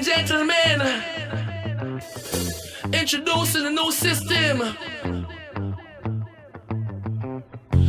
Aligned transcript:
and 0.00 0.06
gentlemen, 0.06 0.80
introducing 2.94 3.66
a 3.66 3.70
new 3.70 3.92
system. 3.92 4.62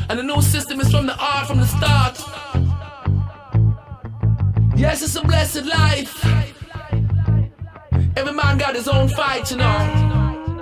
And 0.09 0.19
the 0.19 0.23
new 0.23 0.41
system 0.41 0.81
is 0.81 0.91
from 0.91 1.05
the 1.05 1.15
art 1.17 1.47
from 1.47 1.59
the 1.59 1.67
start. 1.67 2.19
Yes, 4.75 5.01
it's 5.01 5.15
a 5.15 5.21
blessed 5.21 5.65
life. 5.65 6.25
Every 8.17 8.33
man 8.33 8.57
got 8.57 8.75
his 8.75 8.89
own 8.89 9.07
fight, 9.07 9.49
you 9.51 9.57
know. 9.57 10.57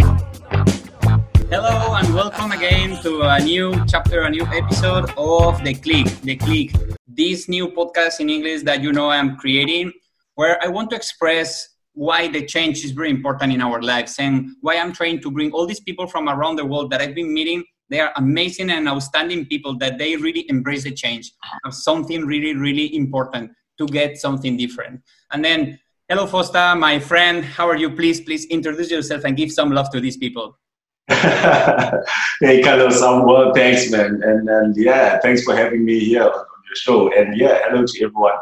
Hello 1.49 1.95
and 1.95 2.13
welcome 2.13 2.51
again 2.51 3.01
to 3.01 3.21
a 3.21 3.39
new 3.39 3.73
chapter, 3.87 4.21
a 4.21 4.29
new 4.29 4.45
episode 4.45 5.11
of 5.17 5.63
The 5.63 5.73
Click. 5.73 6.05
The 6.21 6.35
Click, 6.35 6.75
this 7.07 7.49
new 7.49 7.69
podcast 7.69 8.19
in 8.19 8.29
English 8.29 8.61
that 8.63 8.81
you 8.83 8.91
know 8.91 9.09
I'm 9.09 9.35
creating, 9.37 9.93
where 10.39 10.57
I 10.63 10.69
want 10.69 10.89
to 10.91 10.95
express 10.95 11.67
why 11.91 12.29
the 12.29 12.45
change 12.45 12.85
is 12.85 12.91
very 12.91 13.09
important 13.09 13.51
in 13.51 13.61
our 13.61 13.81
lives 13.81 14.15
and 14.19 14.51
why 14.61 14.77
I'm 14.77 14.93
trying 14.93 15.19
to 15.23 15.29
bring 15.29 15.51
all 15.51 15.65
these 15.67 15.81
people 15.81 16.07
from 16.07 16.29
around 16.29 16.55
the 16.55 16.63
world 16.63 16.91
that 16.91 17.01
I've 17.01 17.13
been 17.13 17.33
meeting. 17.33 17.61
They 17.89 17.99
are 17.99 18.13
amazing 18.15 18.69
and 18.69 18.87
outstanding 18.87 19.47
people 19.47 19.77
that 19.79 19.97
they 19.97 20.15
really 20.15 20.49
embrace 20.49 20.83
the 20.85 20.93
change 20.93 21.33
of 21.65 21.73
something 21.73 22.25
really, 22.25 22.55
really 22.55 22.95
important 22.95 23.51
to 23.79 23.85
get 23.87 24.17
something 24.17 24.55
different. 24.55 25.01
And 25.33 25.43
then, 25.43 25.77
hello, 26.07 26.25
Fosta, 26.25 26.79
my 26.79 26.99
friend. 26.99 27.43
How 27.43 27.67
are 27.67 27.75
you? 27.75 27.89
Please, 27.89 28.21
please 28.21 28.45
introduce 28.45 28.89
yourself 28.89 29.25
and 29.25 29.35
give 29.35 29.51
some 29.51 29.71
love 29.71 29.89
to 29.91 29.99
these 29.99 30.15
people. 30.15 30.57
hey, 31.09 32.61
Carlos, 32.63 33.01
I'm 33.01 33.25
well, 33.25 33.51
thanks, 33.53 33.91
man. 33.91 34.21
And, 34.23 34.47
and 34.47 34.77
yeah, 34.77 35.19
thanks 35.19 35.43
for 35.43 35.53
having 35.53 35.83
me 35.83 35.99
here 35.99 36.23
on 36.23 36.59
your 36.69 36.75
show. 36.75 37.11
And 37.11 37.37
yeah, 37.37 37.59
hello 37.65 37.85
to 37.85 38.05
everyone 38.05 38.39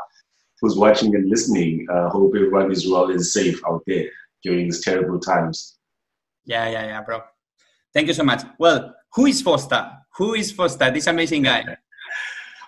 who's 0.62 0.76
watching 0.76 1.16
and 1.16 1.30
listening. 1.30 1.86
Uh, 1.92 2.10
hope 2.10 2.34
everyone 2.36 2.72
is 2.72 2.90
well 2.90 3.10
and 3.10 3.24
safe 3.24 3.60
out 3.68 3.84
there 3.88 4.06
during 4.44 4.66
these 4.66 4.84
terrible 4.84 5.20
times. 5.20 5.78
Yeah, 6.46 6.70
yeah, 6.70 6.86
yeah, 6.86 7.02
bro. 7.02 7.22
Thank 7.94 8.08
you 8.08 8.14
so 8.14 8.24
much. 8.24 8.44
Well, 8.58 8.96
who 9.14 9.26
is 9.26 9.42
Foster? 9.42 9.92
Who 10.18 10.34
is 10.34 10.52
Foster? 10.52 10.92
This 10.92 11.08
amazing 11.08 11.44
guy. 11.44 11.78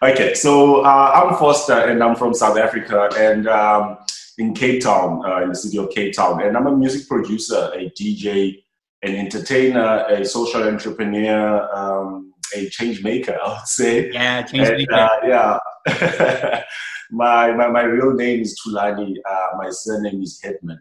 Okay, 0.01 0.33
so 0.33 0.85
uh, 0.85 1.11
I'm 1.13 1.37
Foster 1.37 1.73
and 1.73 2.01
I'm 2.01 2.15
from 2.15 2.33
South 2.33 2.57
Africa 2.57 3.09
and 3.17 3.49
um, 3.49 3.97
in 4.37 4.53
Cape 4.53 4.81
Town, 4.81 5.21
uh, 5.25 5.41
in 5.41 5.49
the 5.49 5.55
city 5.55 5.77
of 5.77 5.89
Cape 5.89 6.13
Town. 6.13 6.41
And 6.41 6.55
I'm 6.55 6.67
a 6.67 6.71
music 6.71 7.05
producer, 7.05 7.69
a 7.75 7.89
DJ, 7.89 8.63
an 9.03 9.13
entertainer, 9.15 10.05
a 10.07 10.23
social 10.23 10.63
entrepreneur, 10.63 11.67
um, 11.75 12.33
a 12.55 12.69
change 12.69 13.03
maker, 13.03 13.37
I 13.43 13.49
would 13.49 13.67
say. 13.67 14.09
Yeah, 14.09 14.41
change 14.43 14.69
maker. 14.69 14.93
Uh, 14.93 15.59
yeah. 15.85 16.63
my, 17.11 17.51
my, 17.53 17.67
my 17.67 17.83
real 17.83 18.13
name 18.13 18.41
is 18.41 18.59
Tulani. 18.59 19.15
Uh, 19.29 19.47
my 19.57 19.69
surname 19.69 20.21
is 20.21 20.39
Hetman. 20.43 20.79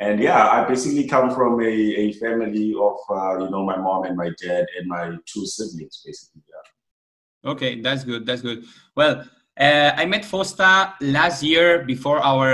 And 0.00 0.18
yeah, 0.18 0.48
I 0.48 0.66
basically 0.66 1.06
come 1.06 1.34
from 1.34 1.60
a, 1.60 1.66
a 1.66 2.12
family 2.14 2.74
of, 2.74 2.96
uh, 3.10 3.44
you 3.44 3.50
know, 3.50 3.64
my 3.64 3.76
mom 3.76 4.04
and 4.04 4.16
my 4.16 4.30
dad 4.42 4.66
and 4.78 4.88
my 4.88 5.16
two 5.26 5.46
siblings, 5.46 6.02
basically. 6.04 6.42
Yeah. 6.48 7.50
Okay, 7.52 7.80
that's 7.80 8.04
good. 8.04 8.24
That's 8.24 8.40
good. 8.40 8.64
Well, 8.96 9.24
uh, 9.58 9.92
I 9.94 10.06
met 10.06 10.22
Fosta 10.22 10.94
last 11.02 11.42
year 11.42 11.84
before 11.84 12.18
our 12.20 12.48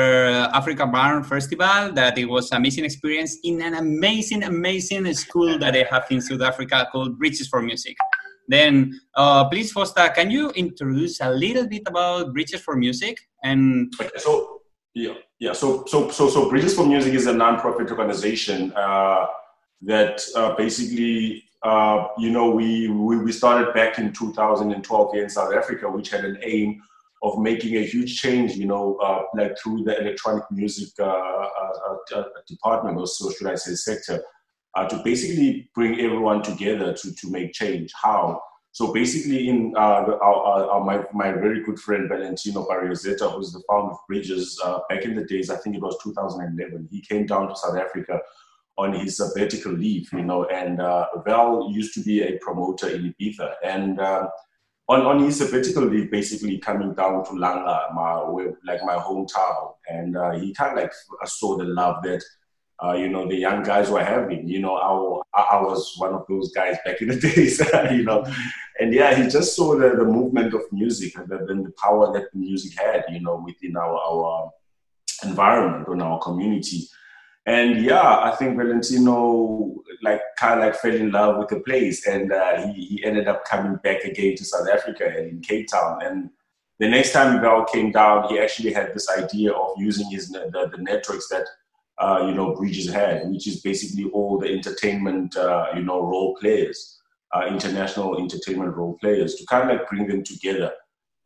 AfrikaBurn 0.52 1.24
Festival. 1.24 1.92
That 1.92 2.18
it 2.18 2.24
was 2.24 2.50
amazing 2.50 2.84
experience 2.84 3.38
in 3.44 3.62
an 3.62 3.74
amazing, 3.74 4.42
amazing 4.42 5.12
school 5.14 5.56
that 5.58 5.74
they 5.74 5.84
have 5.84 6.06
in 6.10 6.20
South 6.20 6.42
Africa 6.42 6.88
called 6.90 7.16
Bridges 7.16 7.46
for 7.46 7.62
Music. 7.62 7.96
Then, 8.48 8.98
uh, 9.14 9.48
please, 9.48 9.72
Fosta, 9.72 10.14
can 10.14 10.30
you 10.30 10.50
introduce 10.50 11.20
a 11.20 11.30
little 11.30 11.66
bit 11.66 11.82
about 11.86 12.32
Bridges 12.32 12.60
for 12.60 12.76
Music 12.76 13.18
and? 13.42 13.92
Okay, 14.00 14.10
so 14.18 14.62
yeah, 14.94 15.14
yeah. 15.38 15.52
So 15.52 15.84
so 15.86 16.10
so 16.10 16.28
so 16.28 16.48
Bridges 16.48 16.74
for 16.74 16.86
Music 16.86 17.14
is 17.14 17.26
a 17.26 17.32
non-profit 17.32 17.90
organization 17.90 18.72
uh, 18.74 19.26
that 19.82 20.22
uh, 20.36 20.54
basically 20.54 21.46
uh, 21.62 22.08
you 22.16 22.30
know, 22.30 22.50
we, 22.50 22.88
we, 22.88 23.16
we 23.18 23.32
started 23.32 23.74
back 23.74 23.98
in 23.98 24.12
2012 24.12 25.12
here 25.12 25.24
in 25.24 25.28
South 25.28 25.52
Africa, 25.52 25.90
which 25.90 26.10
had 26.10 26.24
an 26.24 26.38
aim 26.42 26.80
of 27.22 27.38
making 27.38 27.76
a 27.76 27.84
huge 27.84 28.20
change, 28.20 28.52
you 28.52 28.66
know, 28.66 28.96
uh, 28.96 29.22
like 29.34 29.56
through 29.58 29.82
the 29.82 29.98
electronic 29.98 30.44
music 30.50 30.88
uh, 31.00 31.04
uh, 31.04 31.96
uh 32.14 32.24
department, 32.46 32.98
or 32.98 33.06
so 33.06 33.30
should 33.30 33.48
I 33.48 33.56
say, 33.56 33.74
sector, 33.74 34.22
uh, 34.76 34.88
to 34.88 35.02
basically 35.02 35.68
bring 35.74 36.00
everyone 36.00 36.42
together 36.42 36.92
to, 36.92 37.14
to 37.14 37.30
make 37.30 37.52
change. 37.52 37.92
How? 38.00 38.40
So 38.72 38.92
basically, 38.92 39.48
in 39.48 39.74
our, 39.74 40.22
our, 40.22 40.84
my, 40.84 41.02
my 41.14 41.32
very 41.32 41.64
good 41.64 41.78
friend 41.78 42.10
Valentino 42.10 42.66
Barriozeta, 42.66 43.32
who's 43.32 43.52
the 43.52 43.62
founder 43.68 43.92
of 43.92 43.98
Bridges, 44.06 44.60
back 44.90 45.04
in 45.06 45.14
the 45.16 45.24
days, 45.24 45.48
I 45.48 45.56
think 45.56 45.76
it 45.76 45.82
was 45.82 45.96
2011, 46.02 46.88
he 46.90 47.00
came 47.00 47.24
down 47.24 47.48
to 47.48 47.56
South 47.56 47.78
Africa 47.78 48.20
on 48.78 48.92
his 48.92 49.16
sabbatical 49.16 49.72
leave, 49.72 50.12
you 50.12 50.22
know, 50.22 50.44
and 50.46 50.80
uh, 50.80 51.06
Val 51.24 51.70
used 51.70 51.94
to 51.94 52.02
be 52.02 52.22
a 52.22 52.38
promoter 52.38 52.88
in 52.90 53.14
Ibiza. 53.18 53.54
And 53.64 53.98
uh, 53.98 54.28
on, 54.88 55.00
on 55.06 55.20
his 55.20 55.38
sabbatical 55.38 55.84
leave, 55.84 56.10
basically 56.10 56.58
coming 56.58 56.92
down 56.94 57.24
to 57.24 57.30
Langa, 57.30 57.94
my, 57.94 58.20
like 58.66 58.84
my 58.84 58.96
hometown, 58.96 59.74
and 59.88 60.16
uh, 60.16 60.32
he 60.32 60.52
kind 60.52 60.78
of 60.78 60.84
like 60.84 60.92
saw 61.24 61.56
the 61.56 61.64
love 61.64 62.02
that, 62.02 62.22
uh, 62.84 62.92
you 62.92 63.08
know, 63.08 63.26
the 63.26 63.36
young 63.36 63.62
guys 63.62 63.90
were 63.90 64.04
having. 64.04 64.48
You 64.48 64.60
know, 64.60 64.74
I, 65.34 65.40
I 65.40 65.62
was 65.62 65.94
one 65.96 66.14
of 66.14 66.26
those 66.28 66.52
guys 66.52 66.76
back 66.84 67.00
in 67.00 67.08
the 67.08 67.16
days, 67.20 67.60
you 67.90 68.04
know. 68.04 68.26
And 68.78 68.92
yeah, 68.92 69.14
he 69.14 69.28
just 69.28 69.56
saw 69.56 69.76
the, 69.76 69.90
the 69.96 70.04
movement 70.04 70.52
of 70.52 70.62
music 70.72 71.16
and 71.16 71.28
the, 71.28 71.38
the 71.38 71.72
power 71.82 72.12
that 72.12 72.34
music 72.34 72.78
had, 72.78 73.04
you 73.10 73.20
know, 73.20 73.42
within 73.44 73.76
our, 73.76 73.96
our 73.96 74.50
environment, 75.24 75.88
in 75.88 76.02
our 76.02 76.18
community. 76.20 76.86
And 77.46 77.82
yeah, 77.82 78.18
I 78.20 78.34
think 78.36 78.56
Valentino 78.56 79.76
like 80.02 80.20
kind 80.36 80.60
of 80.60 80.66
like 80.66 80.76
fell 80.76 80.94
in 80.94 81.12
love 81.12 81.38
with 81.38 81.48
the 81.48 81.60
place, 81.60 82.06
and 82.06 82.32
uh, 82.32 82.66
he 82.66 82.84
he 82.84 83.04
ended 83.04 83.28
up 83.28 83.44
coming 83.44 83.76
back 83.76 84.02
again 84.02 84.34
to 84.36 84.44
South 84.44 84.68
Africa 84.68 85.06
and 85.06 85.28
in 85.28 85.40
Cape 85.40 85.68
Town. 85.68 86.00
And 86.02 86.30
the 86.80 86.88
next 86.88 87.12
time 87.12 87.40
Val 87.40 87.64
came 87.64 87.92
down, 87.92 88.28
he 88.28 88.38
actually 88.40 88.72
had 88.72 88.92
this 88.92 89.08
idea 89.08 89.52
of 89.52 89.70
using 89.78 90.10
his 90.10 90.28
the, 90.28 90.70
the 90.74 90.82
networks 90.82 91.28
that 91.28 91.46
uh, 91.98 92.24
you 92.26 92.34
know 92.34 92.54
Bridges 92.54 92.92
had, 92.92 93.28
which 93.30 93.46
is 93.46 93.60
basically 93.60 94.10
all 94.10 94.38
the 94.38 94.48
entertainment 94.48 95.36
uh, 95.36 95.66
you 95.74 95.82
know 95.82 96.00
role 96.00 96.36
players, 96.36 97.00
uh, 97.34 97.46
international 97.46 98.18
entertainment 98.18 98.74
role 98.76 98.98
players, 99.00 99.34
to 99.36 99.46
kind 99.46 99.70
of 99.70 99.76
like 99.76 99.88
bring 99.88 100.06
them 100.06 100.22
together 100.22 100.72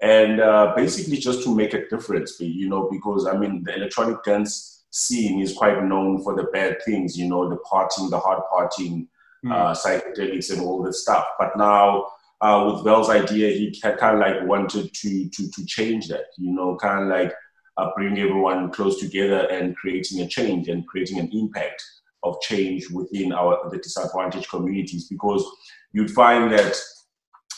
and 0.00 0.40
uh, 0.40 0.72
basically 0.74 1.18
just 1.18 1.42
to 1.44 1.54
make 1.54 1.74
a 1.74 1.86
difference, 1.88 2.40
you 2.40 2.68
know, 2.68 2.88
because 2.90 3.26
I 3.26 3.36
mean 3.36 3.62
the 3.64 3.74
electronic 3.74 4.22
dance 4.24 4.84
scene 4.90 5.40
is 5.40 5.52
quite 5.52 5.84
known 5.84 6.22
for 6.22 6.34
the 6.34 6.44
bad 6.44 6.78
things, 6.84 7.18
you 7.18 7.28
know, 7.28 7.48
the 7.48 7.58
partying, 7.70 8.10
the 8.10 8.18
hard 8.18 8.42
partying, 8.50 9.06
mm. 9.44 9.52
uh, 9.52 9.74
psychedelics, 9.74 10.52
and 10.52 10.62
all 10.62 10.82
this 10.82 11.02
stuff. 11.02 11.26
But 11.38 11.56
now, 11.56 12.06
uh, 12.40 12.72
with 12.72 12.84
Bell's 12.84 13.10
idea, 13.10 13.50
he 13.50 13.78
kind 13.80 14.14
of 14.14 14.18
like 14.20 14.46
wanted 14.46 14.92
to 14.94 15.28
to 15.28 15.50
to 15.50 15.66
change 15.66 16.08
that, 16.08 16.26
you 16.38 16.52
know, 16.52 16.76
kind 16.76 17.02
of 17.02 17.08
like 17.08 17.34
uh, 17.80 17.90
bring 17.96 18.18
everyone 18.18 18.70
close 18.70 19.00
together 19.00 19.46
and 19.50 19.76
creating 19.76 20.20
a 20.20 20.28
change 20.28 20.68
and 20.68 20.86
creating 20.86 21.18
an 21.18 21.30
impact 21.32 21.82
of 22.22 22.40
change 22.42 22.90
within 22.90 23.32
our 23.32 23.58
the 23.70 23.78
disadvantaged 23.78 24.48
communities. 24.50 25.08
Because 25.08 25.44
you'd 25.92 26.10
find 26.10 26.52
that 26.52 26.76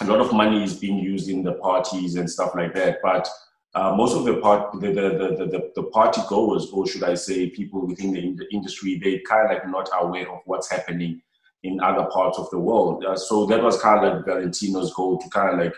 a 0.00 0.06
lot 0.06 0.20
of 0.20 0.32
money 0.32 0.62
is 0.62 0.74
being 0.74 0.98
used 0.98 1.28
in 1.28 1.42
the 1.42 1.54
parties 1.54 2.14
and 2.16 2.30
stuff 2.30 2.54
like 2.54 2.74
that, 2.74 2.98
but 3.02 3.28
uh, 3.74 3.94
most 3.96 4.14
of 4.14 4.24
the 4.24 4.36
part 4.36 4.72
the, 4.80 4.88
the, 4.88 5.08
the, 5.38 5.46
the, 5.46 5.72
the 5.76 5.82
party 5.84 6.20
goers 6.28 6.66
or 6.74 6.86
should 6.86 7.02
i 7.02 7.14
say 7.14 7.48
people 7.48 7.86
within 7.86 8.12
the, 8.12 8.46
industry 8.52 9.00
they 9.02 9.18
kind 9.20 9.46
of 9.46 9.50
like 9.50 9.66
not 9.66 9.88
aware 9.98 10.30
of 10.30 10.40
what's 10.44 10.70
happening 10.70 11.22
in 11.62 11.80
other 11.80 12.06
parts 12.06 12.38
of 12.38 12.50
the 12.50 12.58
world. 12.58 13.04
Uh, 13.04 13.16
so 13.16 13.46
that 13.46 13.62
was 13.62 13.80
kind 13.80 14.04
of 14.04 14.16
like 14.16 14.26
valentino's 14.26 14.92
goal 14.92 15.18
to 15.18 15.28
kind 15.30 15.50
of 15.50 15.64
like 15.64 15.74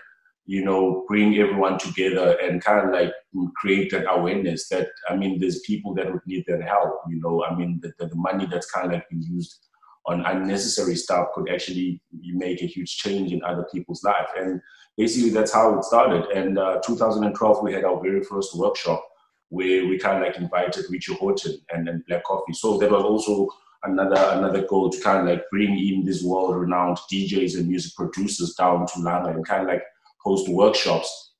you 0.46 0.64
know 0.64 1.04
bring 1.08 1.36
everyone 1.36 1.78
together 1.78 2.36
and 2.42 2.62
kind 2.62 2.86
of 2.86 2.92
like 2.92 3.12
create 3.56 3.90
that 3.90 4.04
awareness 4.10 4.68
that 4.68 4.88
i 5.08 5.16
mean 5.16 5.38
there's 5.38 5.60
people 5.60 5.94
that 5.94 6.10
would 6.12 6.20
need 6.26 6.44
that 6.46 6.62
help 6.62 7.00
you 7.08 7.18
know 7.20 7.44
i 7.44 7.54
mean 7.54 7.80
the, 7.82 7.92
the, 7.98 8.06
the 8.08 8.16
money 8.16 8.46
that's 8.46 8.70
kind 8.70 8.86
of 8.86 8.92
like 8.92 9.08
been 9.08 9.22
used 9.22 9.66
on 10.06 10.24
unnecessary 10.26 10.94
stuff 10.94 11.28
could 11.34 11.48
actually 11.48 12.00
make 12.12 12.62
a 12.62 12.66
huge 12.66 12.98
change 12.98 13.32
in 13.32 13.42
other 13.42 13.66
people's 13.72 14.04
life 14.04 14.28
and 14.36 14.60
basically 14.96 15.30
that's 15.30 15.52
how 15.52 15.78
it 15.78 15.84
started. 15.84 16.24
And 16.30 16.58
uh, 16.58 16.80
2012, 16.84 17.62
we 17.62 17.72
had 17.72 17.84
our 17.84 18.00
very 18.00 18.22
first 18.22 18.56
workshop 18.56 19.04
where 19.48 19.86
we 19.86 19.98
kind 19.98 20.18
of 20.18 20.22
like 20.22 20.36
invited 20.36 20.86
Richie 20.90 21.14
Hawtin 21.14 21.56
and 21.72 21.86
then 21.86 22.04
Black 22.08 22.24
Coffee. 22.24 22.52
So 22.52 22.78
that 22.78 22.90
was 22.90 23.04
also 23.04 23.48
another 23.84 24.30
another 24.32 24.66
goal 24.66 24.88
to 24.90 25.00
kind 25.00 25.20
of 25.20 25.26
like 25.26 25.44
bring 25.50 25.78
in 25.78 26.04
these 26.04 26.24
world-renowned 26.24 26.98
DJs 27.12 27.58
and 27.58 27.68
music 27.68 27.94
producers 27.94 28.54
down 28.54 28.86
to 28.86 28.98
Langa 29.00 29.34
and 29.34 29.46
kind 29.46 29.62
of 29.62 29.68
like 29.68 29.82
host 30.24 30.48
workshops. 30.48 31.32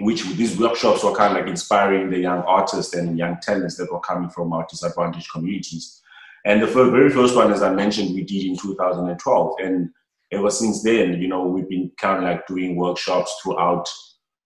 Which 0.00 0.24
these 0.24 0.58
workshops 0.58 1.04
were 1.04 1.14
kind 1.14 1.36
of 1.36 1.42
like 1.42 1.50
inspiring 1.50 2.10
the 2.10 2.18
young 2.18 2.42
artists 2.42 2.94
and 2.94 3.18
young 3.18 3.36
talents 3.42 3.76
that 3.76 3.92
were 3.92 4.00
coming 4.00 4.30
from 4.30 4.52
our 4.52 4.66
disadvantaged 4.68 5.30
communities. 5.30 6.00
And 6.44 6.62
the 6.62 6.66
very 6.66 7.10
first 7.10 7.36
one, 7.36 7.52
as 7.52 7.62
I 7.62 7.72
mentioned, 7.72 8.14
we 8.14 8.24
did 8.24 8.46
in 8.46 8.56
2012. 8.56 9.54
And 9.60 9.90
ever 10.32 10.50
since 10.50 10.82
then, 10.82 11.20
you 11.20 11.28
know, 11.28 11.46
we've 11.46 11.68
been 11.68 11.92
kind 12.00 12.18
of 12.18 12.24
like 12.24 12.46
doing 12.46 12.74
workshops 12.76 13.38
throughout 13.42 13.88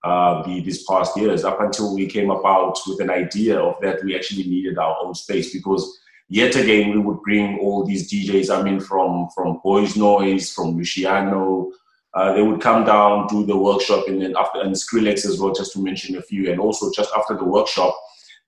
uh, 0.06 0.42
the, 0.44 0.60
these 0.60 0.84
past 0.84 1.16
years 1.16 1.44
up 1.44 1.60
until 1.60 1.94
we 1.94 2.06
came 2.06 2.30
about 2.30 2.78
with 2.86 3.00
an 3.00 3.10
idea 3.10 3.58
of 3.58 3.74
that 3.80 4.04
we 4.04 4.14
actually 4.14 4.44
needed 4.44 4.78
our 4.78 4.96
own 5.02 5.14
space 5.14 5.52
because 5.52 5.98
yet 6.28 6.54
again 6.54 6.92
we 6.92 6.98
would 6.98 7.20
bring 7.22 7.58
all 7.58 7.84
these 7.84 8.08
DJs 8.12 8.56
I 8.56 8.62
mean 8.62 8.78
from 8.78 9.28
from 9.34 9.60
Boys 9.64 9.94
Noize 9.94 10.54
from 10.54 10.76
Luciano 10.76 11.72
uh, 12.16 12.32
they 12.32 12.42
would 12.42 12.60
come 12.60 12.84
down 12.84 13.26
do 13.28 13.44
the 13.46 13.56
workshop 13.56 14.08
and 14.08 14.20
then 14.22 14.34
after 14.36 14.60
and 14.60 14.74
Skrillex 14.74 15.24
as 15.26 15.38
well 15.38 15.54
just 15.54 15.72
to 15.74 15.82
mention 15.82 16.16
a 16.16 16.22
few 16.22 16.50
and 16.50 16.60
also 16.60 16.90
just 16.90 17.10
after 17.16 17.36
the 17.36 17.44
workshop 17.44 17.94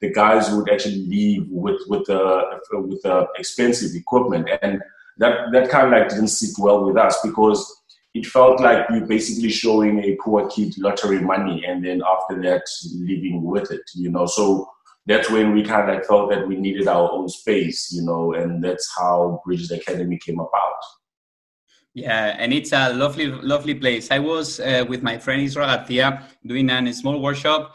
the 0.01 0.11
guys 0.11 0.51
would 0.51 0.71
actually 0.71 1.07
leave 1.07 1.47
with 1.51 1.81
with 1.89 2.05
the 2.07 2.61
with 2.73 3.03
the 3.03 3.27
expensive 3.37 3.95
equipment 3.95 4.49
and 4.63 4.81
that 5.19 5.53
that 5.53 5.69
kind 5.69 5.87
of 5.87 5.93
like 5.93 6.09
didn't 6.09 6.29
sit 6.29 6.51
well 6.59 6.85
with 6.85 6.97
us 6.97 7.19
because 7.23 7.79
it 8.15 8.27
felt 8.27 8.61
like 8.61 8.87
you're 8.91 9.07
basically 9.07 9.51
showing 9.51 10.01
a 10.01 10.17
poor 10.17 10.49
kid 10.49 10.75
lottery 10.79 11.21
money 11.21 11.65
and 11.67 11.85
then 11.85 12.03
after 12.03 12.41
that 12.43 12.63
living 12.95 13.43
with 13.45 13.71
it, 13.71 13.83
you 13.95 14.11
know. 14.11 14.27
So 14.27 14.69
that's 15.07 15.31
when 15.31 15.53
we 15.53 15.63
kind 15.63 15.89
of 15.89 15.95
like 15.95 16.07
felt 16.07 16.31
that 16.31 16.47
we 16.47 16.57
needed 16.57 16.89
our 16.89 17.11
own 17.13 17.29
space, 17.29 17.93
you 17.93 18.03
know, 18.03 18.35
and 18.35 18.63
that's 18.63 18.91
how 18.99 19.41
Bridges 19.45 19.71
Academy 19.71 20.19
came 20.25 20.41
about. 20.41 20.81
Yeah, 22.03 22.37
and 22.39 22.53
it's 22.53 22.73
a 22.73 22.93
lovely, 22.95 23.27
lovely 23.27 23.75
place. 23.75 24.11
I 24.11 24.21
was 24.21 24.61
uh, 24.61 24.85
with 24.89 25.03
my 25.03 25.19
friend 25.19 25.43
Israel 25.43 25.67
Garcia 25.67 26.29
doing 26.47 26.71
a 26.71 26.93
small 26.93 27.21
workshop 27.21 27.75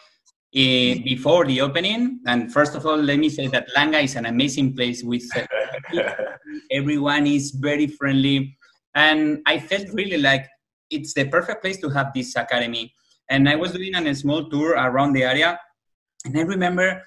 eh, 0.55 0.99
before 1.03 1.45
the 1.45 1.59
opening. 1.61 2.19
And 2.25 2.51
first 2.51 2.73
of 2.75 2.85
all, 2.85 2.97
let 2.97 3.19
me 3.19 3.29
say 3.29 3.47
that 3.47 3.67
Langa 3.75 4.01
is 4.01 4.15
an 4.15 4.25
amazing 4.25 4.75
place 4.75 5.03
with 5.03 5.25
uh, 5.35 5.43
everyone 6.71 7.27
is 7.27 7.51
very 7.51 7.87
friendly 7.87 8.57
and 8.95 9.41
I 9.45 9.59
felt 9.59 9.87
really 9.93 10.17
like 10.17 10.47
it's 10.89 11.13
the 11.13 11.25
perfect 11.25 11.61
place 11.61 11.77
to 11.77 11.89
have 11.89 12.11
this 12.13 12.35
academy. 12.35 12.93
And 13.29 13.49
I 13.49 13.55
was 13.55 13.71
doing 13.71 13.95
a 13.95 14.15
small 14.15 14.49
tour 14.49 14.71
around 14.71 15.13
the 15.13 15.23
area, 15.23 15.59
and 16.25 16.37
I 16.37 16.41
remember 16.41 17.03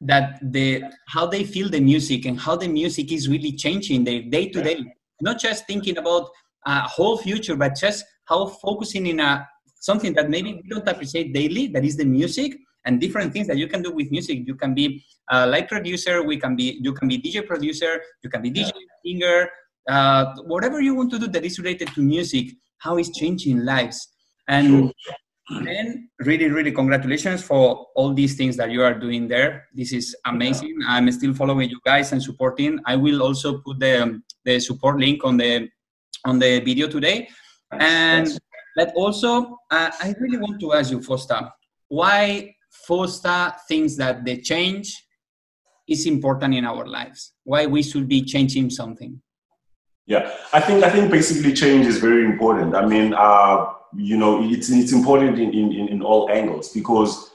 that 0.00 0.40
the 0.42 0.82
how 1.08 1.26
they 1.26 1.44
feel 1.44 1.68
the 1.68 1.80
music 1.80 2.24
and 2.24 2.40
how 2.40 2.56
the 2.56 2.68
music 2.68 3.12
is 3.12 3.28
really 3.28 3.52
changing 3.52 4.04
their 4.04 4.22
day 4.22 4.48
to 4.48 4.62
day. 4.62 4.84
Not 5.20 5.38
just 5.38 5.66
thinking 5.66 5.98
about 5.98 6.28
a 6.66 6.80
whole 6.80 7.18
future, 7.18 7.56
but 7.56 7.76
just 7.76 8.04
how 8.26 8.46
focusing 8.46 9.06
in 9.06 9.20
a 9.20 9.46
something 9.80 10.14
that 10.14 10.30
maybe 10.30 10.54
we 10.54 10.68
don't 10.68 10.88
appreciate 10.88 11.34
daily. 11.34 11.66
That 11.68 11.84
is 11.84 11.96
the 11.96 12.04
music 12.04 12.56
and 12.86 13.00
different 13.00 13.32
things 13.32 13.46
that 13.46 13.56
you 13.56 13.68
can 13.68 13.82
do 13.82 13.92
with 13.92 14.10
music. 14.10 14.46
You 14.46 14.54
can 14.54 14.74
be 14.74 15.04
a 15.30 15.46
live 15.46 15.68
producer. 15.68 16.22
We 16.22 16.38
can 16.38 16.56
be 16.56 16.78
you 16.80 16.92
can 16.92 17.08
be 17.08 17.18
DJ 17.18 17.46
producer. 17.46 18.00
You 18.22 18.30
can 18.30 18.42
be 18.42 18.50
DJ 18.50 18.72
singer 19.04 19.48
uh, 19.88 20.34
whatever 20.44 20.80
you 20.80 20.94
want 20.94 21.10
to 21.10 21.18
do 21.18 21.28
that 21.28 21.44
is 21.44 21.58
related 21.58 21.88
to 21.94 22.00
music, 22.00 22.48
how 22.78 22.96
it's 22.96 23.16
changing 23.16 23.64
lives. 23.64 24.08
And 24.48 24.92
then 25.64 26.08
really, 26.20 26.48
really 26.48 26.72
congratulations 26.72 27.42
for 27.42 27.86
all 27.96 28.14
these 28.14 28.36
things 28.36 28.56
that 28.56 28.70
you 28.70 28.82
are 28.82 28.94
doing 28.94 29.28
there. 29.28 29.66
This 29.74 29.92
is 29.92 30.16
amazing. 30.26 30.76
Yeah. 30.80 30.88
I'm 30.88 31.10
still 31.12 31.34
following 31.34 31.70
you 31.70 31.80
guys 31.84 32.12
and 32.12 32.22
supporting. 32.22 32.78
I 32.86 32.96
will 32.96 33.22
also 33.22 33.58
put 33.58 33.78
the, 33.78 34.02
um, 34.02 34.24
the 34.44 34.60
support 34.60 34.98
link 34.98 35.24
on 35.24 35.36
the 35.36 35.68
on 36.24 36.38
the 36.38 36.60
video 36.60 36.88
today. 36.88 37.28
And 37.72 38.28
but 38.76 38.92
also, 38.94 39.58
uh, 39.70 39.90
I 40.00 40.14
really 40.18 40.38
want 40.38 40.60
to 40.60 40.72
ask 40.72 40.90
you, 40.90 41.00
Fosta, 41.00 41.50
why 41.88 42.54
Fosta 42.88 43.54
thinks 43.68 43.96
that 43.96 44.24
the 44.24 44.40
change 44.40 45.04
is 45.88 46.06
important 46.06 46.54
in 46.54 46.64
our 46.64 46.86
lives? 46.86 47.32
Why 47.44 47.66
we 47.66 47.82
should 47.82 48.08
be 48.08 48.22
changing 48.22 48.70
something? 48.70 49.20
Yeah, 50.06 50.30
I 50.52 50.60
think 50.60 50.84
I 50.84 50.90
think 50.90 51.10
basically 51.10 51.54
change 51.54 51.86
is 51.86 51.98
very 51.98 52.24
important. 52.24 52.74
I 52.74 52.84
mean, 52.84 53.14
uh, 53.14 53.72
you 53.96 54.16
know, 54.16 54.42
it's 54.42 54.70
it's 54.70 54.92
important 54.92 55.38
in, 55.38 55.54
in, 55.54 55.88
in 55.88 56.02
all 56.02 56.28
angles 56.30 56.70
because, 56.72 57.30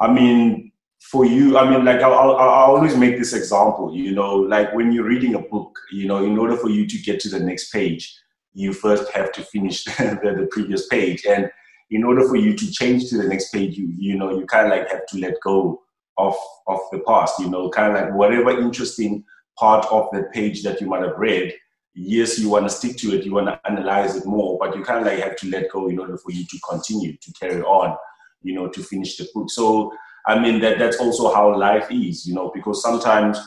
I 0.00 0.10
mean, 0.10 0.72
for 1.10 1.24
you, 1.24 1.58
I 1.58 1.68
mean, 1.68 1.84
like 1.84 2.00
I 2.00 2.08
I 2.08 2.64
always 2.64 2.96
make 2.96 3.18
this 3.18 3.32
example. 3.32 3.94
You 3.94 4.12
know, 4.12 4.36
like 4.36 4.74
when 4.74 4.92
you're 4.92 5.08
reading 5.08 5.34
a 5.34 5.38
book, 5.40 5.78
you 5.92 6.06
know, 6.06 6.24
in 6.24 6.38
order 6.38 6.56
for 6.56 6.70
you 6.70 6.86
to 6.86 6.98
get 6.98 7.20
to 7.20 7.28
the 7.28 7.40
next 7.40 7.70
page, 7.70 8.14
you 8.52 8.72
first 8.72 9.10
have 9.12 9.32
to 9.32 9.42
finish 9.42 9.84
the, 9.84 10.34
the 10.36 10.48
previous 10.50 10.86
page, 10.88 11.24
and 11.26 11.50
in 11.90 12.04
order 12.04 12.26
for 12.26 12.36
you 12.36 12.56
to 12.56 12.70
change 12.72 13.10
to 13.10 13.18
the 13.18 13.28
next 13.28 13.52
page, 13.52 13.76
you 13.76 13.92
you 13.96 14.16
know, 14.16 14.38
you 14.38 14.46
kind 14.46 14.72
of 14.72 14.78
like 14.78 14.90
have 14.90 15.06
to 15.06 15.18
let 15.18 15.34
go 15.42 15.82
of 16.18 16.34
of 16.66 16.80
the 16.90 17.00
past. 17.00 17.38
You 17.38 17.50
know, 17.50 17.68
kind 17.70 17.96
of 17.96 18.02
like 18.02 18.14
whatever 18.14 18.50
interesting 18.50 19.24
part 19.58 19.86
of 19.86 20.08
the 20.12 20.24
page 20.32 20.62
that 20.64 20.80
you 20.80 20.88
might 20.88 21.02
have 21.02 21.18
read 21.18 21.54
yes, 21.94 22.38
you 22.38 22.50
want 22.50 22.66
to 22.66 22.70
stick 22.70 22.96
to 22.96 23.14
it, 23.14 23.24
you 23.24 23.32
want 23.32 23.46
to 23.46 23.60
analyze 23.64 24.16
it 24.16 24.26
more, 24.26 24.58
but 24.58 24.76
you 24.76 24.82
kind 24.82 25.00
of 25.00 25.06
like 25.06 25.22
have 25.22 25.36
to 25.36 25.48
let 25.48 25.70
go 25.70 25.88
in 25.88 25.98
order 25.98 26.16
for 26.16 26.32
you 26.32 26.44
to 26.44 26.58
continue 26.68 27.16
to 27.16 27.32
carry 27.32 27.62
on, 27.62 27.96
you 28.42 28.54
know, 28.54 28.68
to 28.68 28.82
finish 28.82 29.16
the 29.16 29.28
book. 29.32 29.50
So, 29.50 29.92
I 30.26 30.38
mean, 30.38 30.60
that 30.60 30.78
that's 30.78 30.98
also 30.98 31.32
how 31.32 31.56
life 31.56 31.90
is, 31.90 32.26
you 32.26 32.34
know, 32.34 32.50
because 32.54 32.82
sometimes 32.82 33.38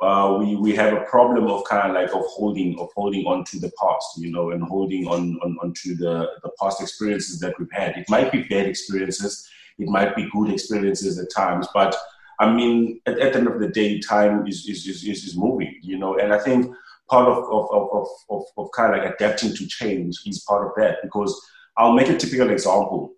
uh, 0.00 0.36
we 0.38 0.56
we 0.56 0.74
have 0.76 0.92
a 0.92 1.04
problem 1.06 1.46
of 1.48 1.64
kind 1.64 1.88
of 1.88 1.94
like 1.94 2.14
of 2.14 2.24
holding 2.26 2.78
of 2.78 2.88
holding 2.94 3.26
on 3.26 3.44
to 3.44 3.58
the 3.58 3.72
past, 3.80 4.18
you 4.18 4.30
know, 4.30 4.50
and 4.50 4.62
holding 4.62 5.06
on 5.06 5.38
on 5.42 5.56
onto 5.62 5.94
the 5.96 6.28
the 6.42 6.50
past 6.60 6.80
experiences 6.80 7.40
that 7.40 7.58
we've 7.58 7.72
had. 7.72 7.96
It 7.96 8.08
might 8.08 8.30
be 8.30 8.42
bad 8.42 8.66
experiences, 8.66 9.48
it 9.78 9.88
might 9.88 10.14
be 10.14 10.28
good 10.32 10.50
experiences 10.50 11.18
at 11.18 11.30
times, 11.34 11.66
but 11.74 11.96
I 12.40 12.52
mean, 12.52 13.00
at, 13.06 13.18
at 13.18 13.32
the 13.32 13.38
end 13.40 13.48
of 13.48 13.58
the 13.58 13.68
day, 13.68 13.98
time 13.98 14.46
is 14.46 14.68
is, 14.68 14.86
is 14.86 15.04
is 15.04 15.36
moving, 15.36 15.80
you 15.82 15.98
know, 15.98 16.18
and 16.18 16.32
I 16.32 16.38
think 16.38 16.72
part 17.08 17.26
of, 17.26 17.38
of, 17.44 17.68
of, 17.70 18.08
of, 18.30 18.42
of 18.58 18.70
kind 18.72 18.94
of 18.94 19.00
like 19.02 19.14
adapting 19.14 19.54
to 19.54 19.66
change 19.66 20.20
is 20.26 20.44
part 20.46 20.66
of 20.66 20.72
that 20.76 20.98
because 21.02 21.34
I'll 21.76 21.94
make 21.94 22.08
a 22.08 22.16
typical 22.16 22.50
example 22.50 23.14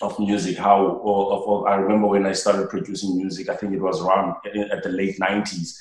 of 0.00 0.18
music. 0.18 0.56
How 0.56 1.00
of, 1.04 1.48
of, 1.48 1.66
I 1.66 1.76
remember 1.76 2.08
when 2.08 2.26
I 2.26 2.32
started 2.32 2.68
producing 2.68 3.16
music, 3.16 3.48
I 3.48 3.56
think 3.56 3.72
it 3.72 3.80
was 3.80 4.00
around 4.00 4.36
at 4.72 4.82
the 4.82 4.90
late 4.90 5.18
90s. 5.18 5.76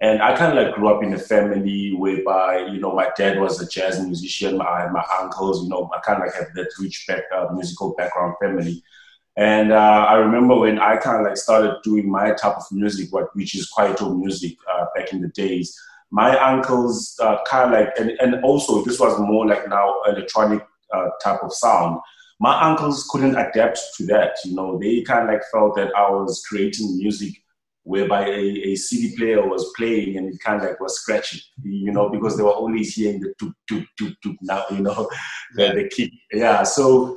And 0.00 0.20
I 0.20 0.36
kind 0.36 0.56
of 0.56 0.64
like 0.64 0.74
grew 0.74 0.88
up 0.88 1.02
in 1.02 1.14
a 1.14 1.18
family 1.18 1.94
whereby, 1.94 2.66
you 2.66 2.80
know, 2.80 2.92
my 2.92 3.08
dad 3.16 3.40
was 3.40 3.60
a 3.60 3.68
jazz 3.68 4.04
musician, 4.04 4.58
my, 4.58 4.88
my 4.88 5.04
uncles, 5.20 5.62
you 5.62 5.68
know, 5.68 5.90
I 5.96 6.00
kind 6.00 6.20
of 6.20 6.26
like 6.26 6.34
have 6.34 6.52
that 6.54 6.70
rich 6.80 7.04
back, 7.06 7.22
uh, 7.34 7.48
musical 7.52 7.94
background 7.94 8.34
family. 8.40 8.82
And 9.36 9.72
uh, 9.72 10.06
I 10.08 10.14
remember 10.14 10.56
when 10.56 10.78
I 10.78 10.96
kind 10.96 11.20
of 11.20 11.26
like 11.26 11.36
started 11.36 11.76
doing 11.82 12.10
my 12.10 12.32
type 12.32 12.56
of 12.56 12.64
music, 12.70 13.12
what 13.12 13.34
which 13.34 13.54
is 13.54 13.70
kwaito 13.72 14.16
music 14.16 14.56
uh, 14.72 14.86
back 14.94 15.12
in 15.12 15.20
the 15.20 15.28
days 15.28 15.76
my 16.14 16.38
uncles 16.38 17.18
uh, 17.20 17.38
kind 17.44 17.74
of 17.74 17.80
like, 17.80 17.92
and, 17.98 18.10
and 18.20 18.44
also 18.44 18.84
this 18.84 19.00
was 19.00 19.18
more 19.18 19.48
like 19.48 19.68
now 19.68 19.96
electronic 20.06 20.64
uh, 20.94 21.08
type 21.20 21.42
of 21.42 21.52
sound. 21.52 21.98
My 22.40 22.60
uncles 22.62 23.06
couldn't 23.10 23.36
adapt 23.36 23.80
to 23.96 24.06
that. 24.06 24.36
You 24.44 24.54
know, 24.54 24.78
they 24.78 25.02
kind 25.02 25.28
of 25.28 25.34
like 25.34 25.42
felt 25.52 25.76
that 25.76 25.94
I 25.96 26.10
was 26.10 26.44
creating 26.48 26.96
music 26.96 27.34
whereby 27.84 28.26
a, 28.26 28.38
a 28.38 28.76
CD 28.76 29.14
player 29.16 29.46
was 29.46 29.70
playing 29.76 30.16
and 30.16 30.32
it 30.32 30.40
kind 30.40 30.60
of 30.60 30.68
like 30.68 30.80
was 30.80 30.98
scratching, 30.98 31.40
you 31.62 31.92
know, 31.92 32.08
because 32.08 32.36
they 32.36 32.42
were 32.42 32.50
always 32.50 32.94
hearing 32.94 33.20
the 33.20 33.34
tuk 33.38 33.52
tuk 33.68 33.84
tuk 33.98 34.14
tuk 34.22 34.36
now, 34.42 34.64
you 34.70 34.80
know, 34.80 35.08
the, 35.54 35.72
the 35.74 35.88
kick. 35.88 36.10
Yeah. 36.32 36.62
So 36.62 37.16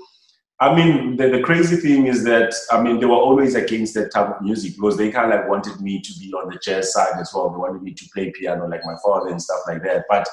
I 0.60 0.76
mean, 0.76 1.18
the, 1.18 1.30
the 1.30 1.42
crazy 1.42 1.76
thing 1.76 2.08
is 2.08 2.24
that, 2.24 2.54
I 2.72 2.82
mean, 2.82 3.00
they 3.00 3.06
were 3.06 3.14
always 3.14 3.54
against 3.54 3.94
that 3.94 4.12
type 4.12 4.36
of 4.36 4.42
music 4.42 4.74
because 4.76 4.98
they 4.98 5.12
kind 5.12 5.32
of 5.32 5.40
like 5.40 5.50
wanted 5.50 5.80
me 5.82 6.02
to 6.02 6.20
be 6.20 6.34
on 6.34 6.50
the 6.50 6.60
jazz 6.64 6.94
side 6.94 7.20
as 7.20 7.32
well. 7.34 7.52
They 7.52 7.58
wanted 7.58 7.84
me 7.84 7.94
to 7.94 8.06
play 8.12 8.32
piano 8.32 8.68
like 8.68 8.84
my 8.84 8.96
father 9.04 9.30
and 9.30 9.42
stuff 9.42 9.60
like 9.68 9.84
that. 9.84 10.06
But 10.10 10.28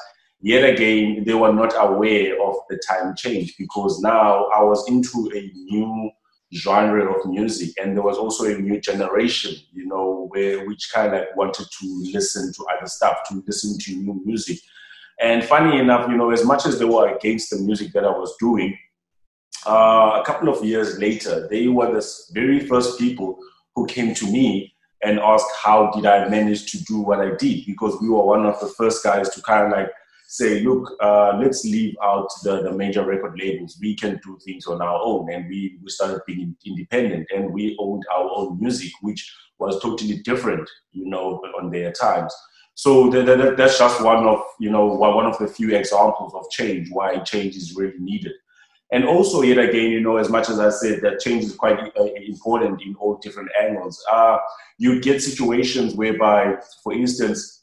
yet 0.44 0.68
again, 0.68 1.24
they 1.24 1.32
were 1.32 1.52
not 1.52 1.72
aware 1.76 2.40
of 2.42 2.54
the 2.68 2.78
time 2.86 3.14
change 3.16 3.56
because 3.58 4.00
now 4.00 4.44
I 4.48 4.62
was 4.62 4.86
into 4.88 5.30
a 5.34 5.50
new 5.54 6.10
genre 6.52 7.10
of 7.10 7.24
music 7.26 7.70
and 7.80 7.96
there 7.96 8.04
was 8.04 8.18
also 8.18 8.44
a 8.44 8.58
new 8.58 8.78
generation, 8.78 9.54
you 9.72 9.86
know, 9.86 10.28
where 10.28 10.66
which 10.66 10.90
kind 10.92 11.14
of 11.14 11.24
wanted 11.34 11.66
to 11.80 12.10
listen 12.12 12.52
to 12.52 12.64
other 12.76 12.86
stuff, 12.86 13.16
to 13.30 13.42
listen 13.46 13.78
to 13.78 13.96
new 13.96 14.20
music. 14.26 14.58
And 15.18 15.42
funny 15.42 15.78
enough, 15.78 16.10
you 16.10 16.16
know, 16.18 16.30
as 16.30 16.44
much 16.44 16.66
as 16.66 16.78
they 16.78 16.84
were 16.84 17.16
against 17.16 17.48
the 17.48 17.56
music 17.56 17.94
that 17.94 18.04
I 18.04 18.10
was 18.10 18.36
doing, 18.38 18.76
uh, 19.66 20.20
a 20.20 20.24
couple 20.26 20.50
of 20.50 20.62
years 20.62 20.98
later, 20.98 21.48
they 21.48 21.68
were 21.68 21.90
the 21.90 22.06
very 22.34 22.60
first 22.60 22.98
people 22.98 23.38
who 23.74 23.86
came 23.86 24.14
to 24.14 24.26
me 24.30 24.74
and 25.02 25.18
asked 25.20 25.50
how 25.62 25.90
did 25.92 26.04
I 26.04 26.28
manage 26.28 26.70
to 26.72 26.84
do 26.84 27.00
what 27.00 27.20
I 27.20 27.34
did 27.36 27.64
because 27.64 27.96
we 28.02 28.10
were 28.10 28.26
one 28.26 28.44
of 28.44 28.60
the 28.60 28.68
first 28.68 29.02
guys 29.02 29.30
to 29.30 29.40
kind 29.40 29.72
of 29.72 29.78
like 29.78 29.88
say, 30.34 30.60
look, 30.64 30.96
uh, 31.00 31.38
let's 31.40 31.64
leave 31.64 31.94
out 32.02 32.28
the, 32.42 32.60
the 32.62 32.72
major 32.72 33.06
record 33.06 33.38
labels. 33.38 33.78
We 33.80 33.94
can 33.94 34.20
do 34.24 34.36
things 34.44 34.66
on 34.66 34.82
our 34.82 35.00
own. 35.00 35.32
And 35.32 35.48
we, 35.48 35.78
we 35.80 35.88
started 35.88 36.22
being 36.26 36.56
independent 36.66 37.28
and 37.32 37.52
we 37.52 37.76
owned 37.78 38.02
our 38.12 38.28
own 38.34 38.58
music, 38.60 38.90
which 39.00 39.32
was 39.60 39.80
totally 39.80 40.18
different, 40.22 40.68
you 40.90 41.06
know, 41.06 41.40
on 41.60 41.70
their 41.70 41.92
times. 41.92 42.34
So 42.74 43.10
that, 43.10 43.26
that, 43.26 43.56
that's 43.56 43.78
just 43.78 44.02
one 44.02 44.26
of, 44.26 44.40
you 44.58 44.70
know, 44.70 44.86
one 44.86 45.24
of 45.24 45.38
the 45.38 45.46
few 45.46 45.76
examples 45.76 46.34
of 46.34 46.50
change, 46.50 46.88
why 46.90 47.18
change 47.18 47.54
is 47.54 47.76
really 47.76 48.00
needed. 48.00 48.32
And 48.90 49.04
also, 49.04 49.42
yet 49.42 49.58
again, 49.58 49.92
you 49.92 50.00
know, 50.00 50.16
as 50.16 50.30
much 50.30 50.48
as 50.50 50.58
I 50.58 50.70
said 50.70 51.00
that 51.02 51.20
change 51.20 51.44
is 51.44 51.54
quite 51.54 51.78
uh, 51.78 52.08
important 52.26 52.82
in 52.82 52.96
all 52.96 53.20
different 53.22 53.50
angles, 53.60 54.04
uh, 54.10 54.38
you 54.78 55.00
get 55.00 55.22
situations 55.22 55.94
whereby, 55.94 56.56
for 56.82 56.92
instance, 56.92 57.60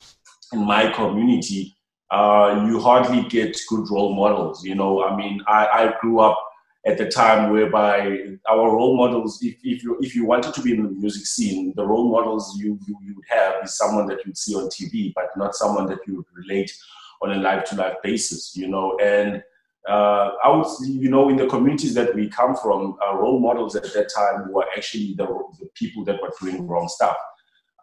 in 0.53 0.65
my 0.65 0.89
community, 0.93 1.75
uh, 2.11 2.65
you 2.67 2.79
hardly 2.79 3.23
get 3.29 3.57
good 3.69 3.89
role 3.89 4.13
models. 4.13 4.63
You 4.63 4.75
know, 4.75 5.03
I 5.03 5.15
mean, 5.15 5.41
I, 5.47 5.65
I 5.67 5.93
grew 6.01 6.19
up 6.19 6.37
at 6.85 6.97
the 6.97 7.09
time 7.09 7.51
whereby 7.51 8.17
our 8.49 8.75
role 8.75 8.97
models, 8.97 9.39
if, 9.41 9.55
if 9.63 9.83
you 9.83 9.97
if 10.01 10.15
you 10.15 10.25
wanted 10.25 10.53
to 10.55 10.61
be 10.61 10.73
in 10.73 10.83
the 10.83 10.89
music 10.89 11.25
scene, 11.25 11.73
the 11.75 11.85
role 11.85 12.11
models 12.11 12.57
you, 12.59 12.79
you, 12.87 12.97
you 13.03 13.15
would 13.15 13.25
have 13.29 13.63
is 13.63 13.77
someone 13.77 14.07
that 14.07 14.25
you'd 14.25 14.37
see 14.37 14.55
on 14.55 14.67
TV, 14.67 15.13
but 15.15 15.29
not 15.37 15.55
someone 15.55 15.85
that 15.87 15.99
you 16.07 16.17
would 16.17 16.25
relate 16.33 16.75
on 17.21 17.31
a 17.31 17.35
life 17.35 17.65
to 17.65 17.75
life 17.75 17.95
basis, 18.03 18.55
you 18.57 18.67
know. 18.67 18.97
And 18.99 19.43
uh, 19.87 20.31
I 20.43 20.49
would, 20.49 20.67
you 20.81 21.09
know, 21.09 21.29
in 21.29 21.37
the 21.37 21.47
communities 21.47 21.93
that 21.93 22.13
we 22.13 22.29
come 22.29 22.55
from, 22.55 22.97
uh, 23.07 23.15
role 23.15 23.39
models 23.39 23.75
at 23.75 23.93
that 23.93 24.11
time 24.13 24.51
were 24.51 24.65
actually 24.75 25.13
the, 25.15 25.25
the 25.59 25.67
people 25.75 26.03
that 26.05 26.21
were 26.21 26.31
doing 26.41 26.67
wrong 26.67 26.87
stuff. 26.87 27.17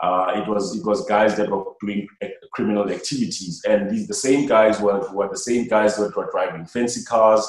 Uh, 0.01 0.33
it 0.37 0.49
was 0.49 0.77
it 0.77 0.87
was 0.87 1.05
guys 1.07 1.37
that 1.37 1.51
were 1.51 1.65
doing 1.81 2.07
criminal 2.53 2.89
activities, 2.89 3.63
and 3.69 3.91
these 3.91 4.07
the 4.07 4.15
same 4.15 4.47
guys 4.47 4.81
were, 4.81 5.01
were 5.13 5.29
the 5.29 5.37
same 5.37 5.67
guys 5.67 5.97
that 5.97 6.17
were 6.17 6.31
driving 6.31 6.65
fancy 6.67 7.05
cars, 7.05 7.49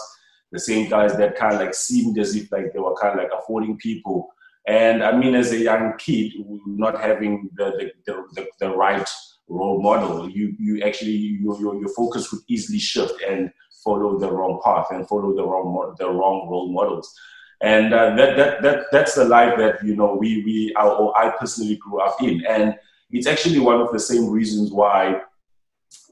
the 0.52 0.60
same 0.60 0.90
guys 0.90 1.16
that 1.16 1.36
kind 1.36 1.54
of 1.54 1.62
like 1.62 1.76
seemed 1.76 2.18
as 2.18 2.36
if 2.36 2.52
like 2.52 2.74
they 2.74 2.80
were 2.80 2.96
kind 2.96 3.20
of 3.20 3.24
like 3.24 3.32
affording 3.38 3.78
people. 3.78 4.30
And 4.68 5.04
I 5.04 5.16
mean, 5.16 5.36
as 5.36 5.52
a 5.52 5.58
young 5.58 5.94
kid, 6.00 6.34
not 6.66 7.00
having 7.00 7.50
the 7.54 7.92
the, 8.06 8.24
the, 8.36 8.48
the 8.60 8.76
right 8.76 9.08
role 9.48 9.82
model, 9.82 10.28
you 10.28 10.56
you 10.58 10.82
actually 10.82 11.12
your, 11.12 11.60
your 11.60 11.80
your 11.80 11.90
focus 11.90 12.32
would 12.32 12.42
easily 12.48 12.80
shift 12.80 13.22
and 13.28 13.52
follow 13.84 14.18
the 14.18 14.32
wrong 14.32 14.60
path 14.64 14.88
and 14.92 15.08
follow 15.08 15.36
the 15.36 15.46
wrong 15.46 15.96
the 16.00 16.10
wrong 16.10 16.48
role 16.50 16.72
models 16.72 17.14
and 17.62 17.94
uh, 17.94 18.16
that, 18.16 18.38
that 18.38 18.62
that 18.62 18.86
that's 18.92 19.16
the 19.16 19.26
life 19.26 19.58
that 19.58 19.84
you 19.84 19.96
know 19.96 20.16
we 20.16 20.44
we 20.44 20.74
or 20.82 21.18
I 21.18 21.32
personally 21.38 21.76
grew 21.76 22.00
up 22.00 22.22
in, 22.22 22.46
and 22.46 22.76
it's 23.12 23.28
actually 23.28 23.60
one 23.60 23.82
of 23.82 23.92
the 23.92 24.00
same 24.00 24.30
reasons 24.30 24.72
why 24.72 25.22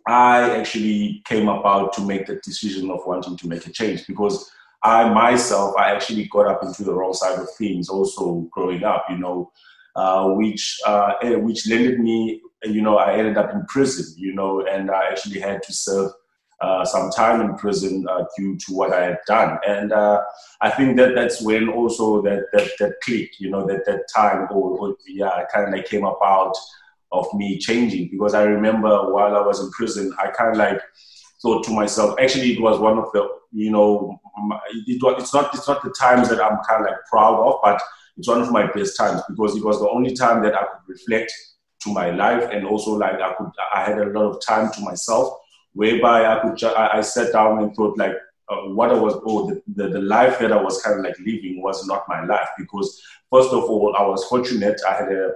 I 0.08 0.58
actually 0.58 1.22
came 1.26 1.48
about 1.48 1.94
to 1.94 2.02
make 2.02 2.26
the 2.26 2.36
decision 2.44 2.92
of 2.92 3.06
wanting 3.06 3.38
to 3.38 3.48
make 3.48 3.66
a 3.66 3.72
change. 3.72 4.06
Because 4.08 4.52
I 4.84 5.10
myself 5.10 5.76
I 5.78 5.92
actually 5.92 6.28
got 6.28 6.48
up 6.48 6.64
into 6.64 6.84
the 6.84 6.94
wrong 6.94 7.14
side 7.14 7.40
of 7.40 7.48
things 7.58 7.88
also 7.88 8.48
growing 8.52 8.84
up, 8.84 9.06
you 9.10 9.18
know, 9.18 9.52
uh, 9.96 10.30
which 10.30 10.80
uh, 10.86 11.14
eh, 11.22 11.36
which 11.36 11.68
landed 11.68 12.00
me, 12.00 12.42
you 12.64 12.82
know, 12.82 12.98
I 12.98 13.18
ended 13.18 13.38
up 13.38 13.54
in 13.54 13.66
prison, 13.68 14.14
you 14.18 14.34
know, 14.34 14.66
and 14.66 14.92
I 14.92 15.08
actually 15.10 15.40
had 15.40 15.64
to 15.64 15.74
serve 15.74 16.12
uh, 16.60 16.84
some 16.84 17.12
time 17.12 17.42
in 17.42 17.56
prison 17.56 18.06
uh, 18.10 18.26
due 18.38 18.58
to 18.58 18.74
what 18.74 18.92
I 18.92 19.06
had 19.06 19.20
done. 19.28 19.60
And 19.68 19.92
uh, 19.92 20.24
I 20.62 20.70
think 20.72 20.98
that 20.98 21.14
that's 21.14 21.42
when 21.42 21.70
also 21.70 22.22
that 22.24 22.46
that, 22.54 22.70
that 22.80 22.94
click, 23.04 23.40
you 23.40 23.50
know, 23.50 23.66
that 23.68 23.86
that 23.86 24.06
time, 24.14 24.48
or, 24.52 24.78
or 24.78 24.96
yeah, 25.08 25.44
kind 25.54 25.68
of 25.68 25.74
like 25.74 25.88
came 25.88 26.06
about 26.06 26.56
of 27.12 27.28
me 27.34 27.58
changing. 27.60 28.10
Because 28.10 28.34
I 28.34 28.44
remember 28.44 29.14
while 29.14 29.36
I 29.36 29.42
was 29.42 29.60
in 29.60 29.70
prison, 29.72 30.14
I 30.18 30.32
kind 30.32 30.52
of 30.52 30.58
like 30.58 30.82
thought 31.42 31.64
to 31.66 31.72
myself, 31.72 32.20
actually, 32.20 32.54
it 32.54 32.62
was 32.62 32.80
one 32.80 32.98
of 32.98 33.12
the, 33.14 33.28
you 33.52 33.72
know, 33.72 34.20
it 34.72 35.04
was, 35.04 35.22
it's 35.22 35.34
not 35.34 35.54
it's 35.54 35.68
not 35.68 35.84
the 35.84 35.94
times 36.00 36.30
that 36.30 36.42
I'm 36.42 36.58
kind 36.68 36.82
of 36.82 36.88
like 36.88 37.06
proud 37.10 37.40
of, 37.40 37.60
but 37.64 37.82
it's 38.18 38.28
one 38.28 38.42
of 38.42 38.52
my 38.52 38.66
best 38.72 38.98
times. 38.98 39.22
Because 39.30 39.56
it 39.56 39.64
was 39.64 39.80
the 39.80 39.90
only 39.90 40.16
time 40.16 40.42
that 40.42 40.56
I 40.56 40.64
could 40.64 40.88
reflect 40.88 41.32
to 41.82 41.94
my 41.94 42.10
life 42.10 42.50
and 42.52 42.66
also 42.66 42.92
like 42.94 43.22
I 43.22 43.34
could 43.34 43.52
I 43.76 43.84
had 43.84 44.00
a 44.00 44.06
lot 44.06 44.26
of 44.26 44.42
time 44.44 44.72
to 44.74 44.82
myself 44.82 45.38
whereby 45.78 46.26
I 46.26 46.40
could 46.40 46.62
I, 46.64 46.98
I 46.98 47.02
sat 47.02 47.32
down 47.32 47.60
and 47.60 47.74
thought 47.76 47.98
like 48.00 48.16
uh, 48.50 48.70
what 48.78 48.90
I 48.90 49.00
was 49.00 49.14
oh 49.26 49.48
the, 49.48 49.62
the, 49.76 49.90
the 49.90 50.02
life 50.02 50.40
that 50.40 50.52
I 50.52 50.60
was 50.62 50.82
kind 50.82 50.98
of 51.00 51.06
like 51.06 51.18
living 51.20 51.62
was 51.62 51.86
not 51.86 52.10
my 52.10 52.26
life 52.26 52.50
because 52.58 53.00
first 53.32 53.54
of 53.54 53.64
all 53.64 53.96
I 53.96 54.04
was 54.04 54.26
fortunate. 54.26 54.82
I 54.90 54.94
had 54.94 55.12
a 55.12 55.34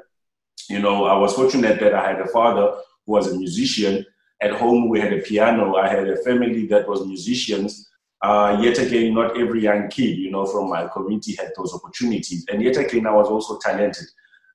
you 0.68 0.80
know 0.80 1.06
I 1.06 1.16
was 1.16 1.34
fortunate 1.34 1.80
that 1.80 1.94
I 1.94 2.08
had 2.10 2.20
a 2.20 2.28
father 2.28 2.74
who 3.06 3.12
was 3.14 3.32
a 3.32 3.38
musician. 3.38 4.06
At 4.42 4.54
home 4.54 4.90
we 4.90 5.00
had 5.00 5.14
a 5.14 5.22
piano. 5.22 5.76
I 5.76 5.88
had 5.88 6.10
a 6.10 6.18
family 6.24 6.66
that 6.68 6.88
was 6.88 7.06
musicians. 7.06 7.88
Uh, 8.24 8.58
yet 8.62 8.78
again 8.80 9.14
not 9.14 9.40
every 9.40 9.62
young 9.62 9.90
kid 9.90 10.18
you 10.18 10.32
know 10.32 10.46
from 10.46 10.70
my 10.70 10.88
community 10.88 11.36
had 11.36 11.52
those 11.56 11.74
opportunities. 11.76 12.46
And 12.52 12.64
yet 12.64 12.78
again 12.78 13.06
I 13.06 13.14
was 13.14 13.28
also 13.28 13.60
talented. 13.60 14.08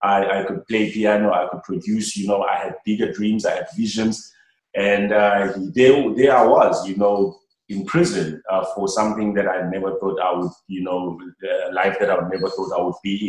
I, 0.02 0.40
I 0.40 0.44
could 0.44 0.66
play 0.66 0.90
piano. 0.90 1.32
I 1.32 1.46
could 1.48 1.62
produce 1.62 2.16
you 2.16 2.26
know 2.26 2.42
I 2.42 2.56
had 2.56 2.74
bigger 2.84 3.12
dreams. 3.12 3.46
I 3.46 3.54
had 3.54 3.68
visions 3.76 4.32
and 4.76 5.12
uh, 5.12 5.52
there, 5.72 6.14
there 6.14 6.36
I 6.36 6.44
was, 6.44 6.86
you 6.86 6.96
know, 6.96 7.40
in 7.68 7.86
prison 7.86 8.42
uh, 8.50 8.64
for 8.74 8.88
something 8.88 9.32
that 9.34 9.48
I 9.48 9.68
never 9.70 9.98
thought 9.98 10.20
I 10.20 10.36
would, 10.36 10.50
you 10.68 10.82
know, 10.82 11.18
a 11.68 11.72
life 11.72 11.98
that 11.98 12.10
I 12.10 12.28
never 12.28 12.48
thought 12.48 12.78
I 12.78 12.82
would 12.82 12.94
be 13.02 13.28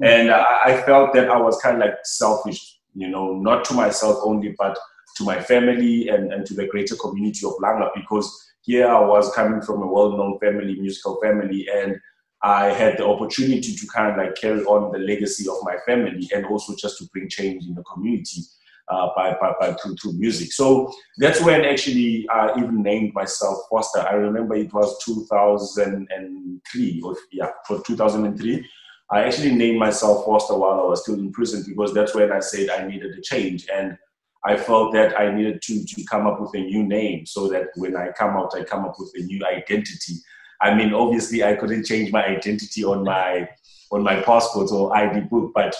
in. 0.00 0.06
And 0.06 0.30
uh, 0.30 0.44
I 0.64 0.80
felt 0.82 1.12
that 1.14 1.28
I 1.28 1.38
was 1.38 1.60
kind 1.60 1.76
of 1.76 1.88
like 1.88 1.96
selfish, 2.04 2.78
you 2.94 3.08
know, 3.08 3.34
not 3.34 3.64
to 3.66 3.74
myself 3.74 4.18
only, 4.22 4.54
but 4.56 4.78
to 5.16 5.24
my 5.24 5.42
family 5.42 6.08
and, 6.08 6.32
and 6.32 6.46
to 6.46 6.54
the 6.54 6.66
greater 6.68 6.94
community 6.96 7.44
of 7.44 7.54
Langa 7.54 7.90
because 7.94 8.30
here 8.62 8.86
I 8.86 9.00
was 9.00 9.32
coming 9.34 9.62
from 9.62 9.82
a 9.82 9.86
well-known 9.86 10.38
family, 10.38 10.78
musical 10.78 11.20
family, 11.20 11.66
and 11.72 11.96
I 12.42 12.66
had 12.66 12.98
the 12.98 13.06
opportunity 13.06 13.74
to 13.74 13.86
kind 13.88 14.12
of 14.12 14.18
like 14.18 14.36
carry 14.36 14.62
on 14.64 14.92
the 14.92 14.98
legacy 14.98 15.48
of 15.48 15.56
my 15.62 15.76
family 15.86 16.28
and 16.34 16.46
also 16.46 16.74
just 16.76 16.98
to 16.98 17.06
bring 17.12 17.28
change 17.28 17.64
in 17.66 17.74
the 17.74 17.82
community 17.82 18.42
uh, 18.88 19.08
by, 19.16 19.36
by, 19.40 19.52
by 19.58 19.72
through, 19.74 19.96
through 19.96 20.12
music. 20.12 20.52
So 20.52 20.92
that's 21.18 21.40
when 21.42 21.64
actually 21.64 22.26
I 22.30 22.52
even 22.58 22.82
named 22.82 23.14
myself 23.14 23.58
Foster. 23.70 24.00
I 24.00 24.12
remember 24.14 24.54
it 24.54 24.72
was 24.72 25.02
2003, 25.04 27.00
or 27.04 27.16
yeah, 27.32 27.50
for 27.66 27.82
2003. 27.82 28.68
I 29.10 29.24
actually 29.24 29.54
named 29.54 29.78
myself 29.78 30.24
Foster 30.24 30.54
while 30.54 30.80
I 30.80 30.84
was 30.84 31.02
still 31.02 31.14
in 31.14 31.32
prison 31.32 31.64
because 31.66 31.94
that's 31.94 32.14
when 32.14 32.32
I 32.32 32.40
said 32.40 32.70
I 32.70 32.86
needed 32.86 33.16
a 33.16 33.20
change. 33.20 33.66
And 33.72 33.96
I 34.44 34.56
felt 34.56 34.92
that 34.92 35.18
I 35.18 35.34
needed 35.34 35.60
to, 35.62 35.84
to 35.84 36.04
come 36.04 36.26
up 36.26 36.40
with 36.40 36.54
a 36.54 36.60
new 36.60 36.84
name 36.84 37.26
so 37.26 37.48
that 37.48 37.68
when 37.76 37.96
I 37.96 38.12
come 38.12 38.36
out, 38.36 38.54
I 38.54 38.62
come 38.62 38.84
up 38.84 38.94
with 38.98 39.12
a 39.16 39.22
new 39.24 39.44
identity. 39.44 40.14
I 40.60 40.74
mean, 40.74 40.94
obviously, 40.94 41.42
I 41.44 41.54
couldn't 41.56 41.84
change 41.84 42.12
my 42.12 42.24
identity 42.24 42.84
on 42.84 43.04
my 43.04 43.48
on 43.92 44.02
my 44.02 44.20
passport 44.22 44.70
or 44.72 44.96
ID 44.96 45.26
book, 45.28 45.52
but 45.54 45.74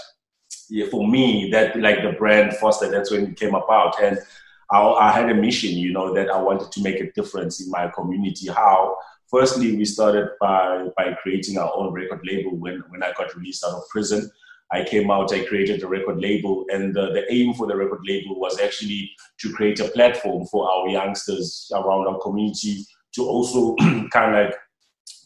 for 0.91 1.07
me, 1.07 1.51
that 1.51 1.79
like 1.81 2.03
the 2.03 2.13
brand 2.13 2.55
Foster, 2.57 2.91
that's 2.91 3.11
when 3.11 3.27
it 3.27 3.37
came 3.37 3.55
about. 3.55 4.01
And 4.03 4.19
I, 4.71 4.81
I, 4.81 5.13
had 5.13 5.31
a 5.31 5.35
mission, 5.35 5.71
you 5.71 5.93
know, 5.93 6.13
that 6.15 6.29
I 6.29 6.41
wanted 6.41 6.73
to 6.73 6.83
make 6.83 7.01
a 7.01 7.13
difference 7.13 7.61
in 7.61 7.71
my 7.71 7.89
community. 7.89 8.49
How? 8.49 8.97
Firstly, 9.29 9.77
we 9.77 9.85
started 9.85 10.31
by, 10.41 10.89
by 10.97 11.15
creating 11.23 11.59
our 11.59 11.73
own 11.75 11.93
record 11.93 12.21
label 12.25 12.57
when, 12.57 12.83
when 12.89 13.03
I 13.03 13.13
got 13.17 13.35
released 13.35 13.65
out 13.65 13.75
of 13.75 13.89
prison. 13.89 14.31
I 14.73 14.83
came 14.83 15.11
out, 15.11 15.33
I 15.33 15.45
created 15.45 15.83
a 15.83 15.87
record 15.87 16.21
label, 16.21 16.65
and 16.71 16.93
the, 16.93 17.13
the 17.13 17.33
aim 17.33 17.55
for 17.55 17.69
the 17.69 17.77
record 17.77 18.01
label 18.05 18.41
was 18.41 18.59
actually 18.61 19.13
to 19.39 19.53
create 19.53 19.79
a 19.79 19.89
platform 19.89 20.47
for 20.47 20.69
our 20.69 20.89
youngsters 20.89 21.71
around 21.73 22.09
our 22.09 22.19
community 22.19 22.85
to 23.15 23.25
also 23.25 23.77
kind 24.11 24.35
of 24.35 24.47
like 24.47 24.55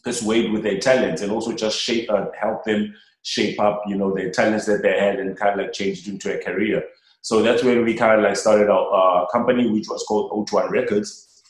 persuade 0.03 0.51
with 0.51 0.63
their 0.63 0.79
talents 0.79 1.21
and 1.21 1.31
also 1.31 1.53
just 1.53 1.79
shape 1.79 2.09
and 2.09 2.27
help 2.39 2.63
them 2.65 2.93
shape 3.23 3.59
up, 3.59 3.83
you 3.87 3.95
know, 3.95 4.13
the 4.13 4.31
talents 4.31 4.65
that 4.65 4.81
they 4.81 4.99
had 4.99 5.19
and 5.19 5.37
kind 5.37 5.59
of 5.59 5.65
like 5.65 5.73
change 5.73 6.07
it 6.07 6.11
into 6.11 6.33
a 6.33 6.43
career. 6.43 6.83
So 7.21 7.43
that's 7.43 7.63
when 7.63 7.85
we 7.85 7.93
kind 7.93 8.17
of 8.17 8.23
like 8.23 8.35
started 8.35 8.69
our 8.69 9.23
uh, 9.23 9.27
company, 9.27 9.69
which 9.69 9.87
was 9.87 10.03
called 10.07 10.31
O21 10.31 10.71
Records. 10.71 11.43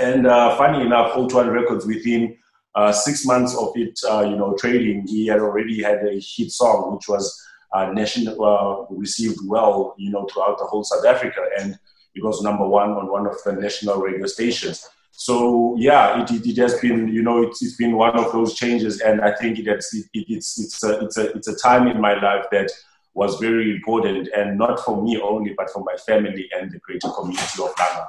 And 0.00 0.26
uh, 0.26 0.56
funny 0.56 0.84
enough, 0.84 1.12
O21 1.12 1.52
Records 1.52 1.86
within 1.86 2.36
uh, 2.74 2.92
six 2.92 3.24
months 3.24 3.56
of 3.56 3.72
it, 3.74 3.98
uh, 4.08 4.20
you 4.20 4.36
know, 4.36 4.54
trading, 4.58 5.04
we 5.10 5.26
had 5.26 5.40
already 5.40 5.82
had 5.82 6.04
a 6.06 6.20
hit 6.20 6.50
song, 6.52 6.94
which 6.94 7.08
was 7.08 7.42
uh, 7.72 7.86
national, 7.92 8.44
uh, 8.44 8.94
received 8.94 9.38
well, 9.46 9.94
you 9.98 10.10
know, 10.10 10.26
throughout 10.26 10.58
the 10.58 10.64
whole 10.64 10.84
South 10.84 11.04
Africa, 11.04 11.40
and 11.58 11.78
it 12.14 12.22
was 12.22 12.42
number 12.42 12.66
one 12.66 12.90
on 12.90 13.10
one 13.10 13.26
of 13.26 13.36
the 13.44 13.52
national 13.52 14.00
radio 14.00 14.26
stations 14.26 14.86
so 15.18 15.74
yeah, 15.78 16.22
it, 16.22 16.30
it, 16.30 16.46
it, 16.46 16.58
has 16.58 16.78
been 16.78 17.08
you 17.08 17.22
know 17.22 17.42
it's, 17.42 17.62
it's 17.62 17.76
been 17.76 17.96
one 17.96 18.18
of 18.18 18.32
those 18.32 18.54
changes, 18.54 19.00
and 19.00 19.22
I 19.22 19.34
think 19.34 19.58
it, 19.58 19.66
it's 19.66 19.94
it, 19.94 20.06
it's 20.12 20.60
it's 20.60 20.84
a, 20.84 21.00
it's 21.00 21.16
a 21.16 21.32
it's 21.32 21.48
a 21.48 21.56
time 21.56 21.88
in 21.88 21.98
my 22.02 22.20
life 22.20 22.44
that 22.52 22.70
was 23.14 23.40
very 23.40 23.74
important, 23.74 24.28
and 24.36 24.58
not 24.58 24.78
for 24.80 25.02
me 25.02 25.18
only, 25.18 25.54
but 25.56 25.70
for 25.70 25.82
my 25.82 25.96
family 26.06 26.50
and 26.54 26.70
the 26.70 26.78
greater 26.80 27.08
community 27.08 27.62
of 27.62 27.74
Langa. 27.76 28.06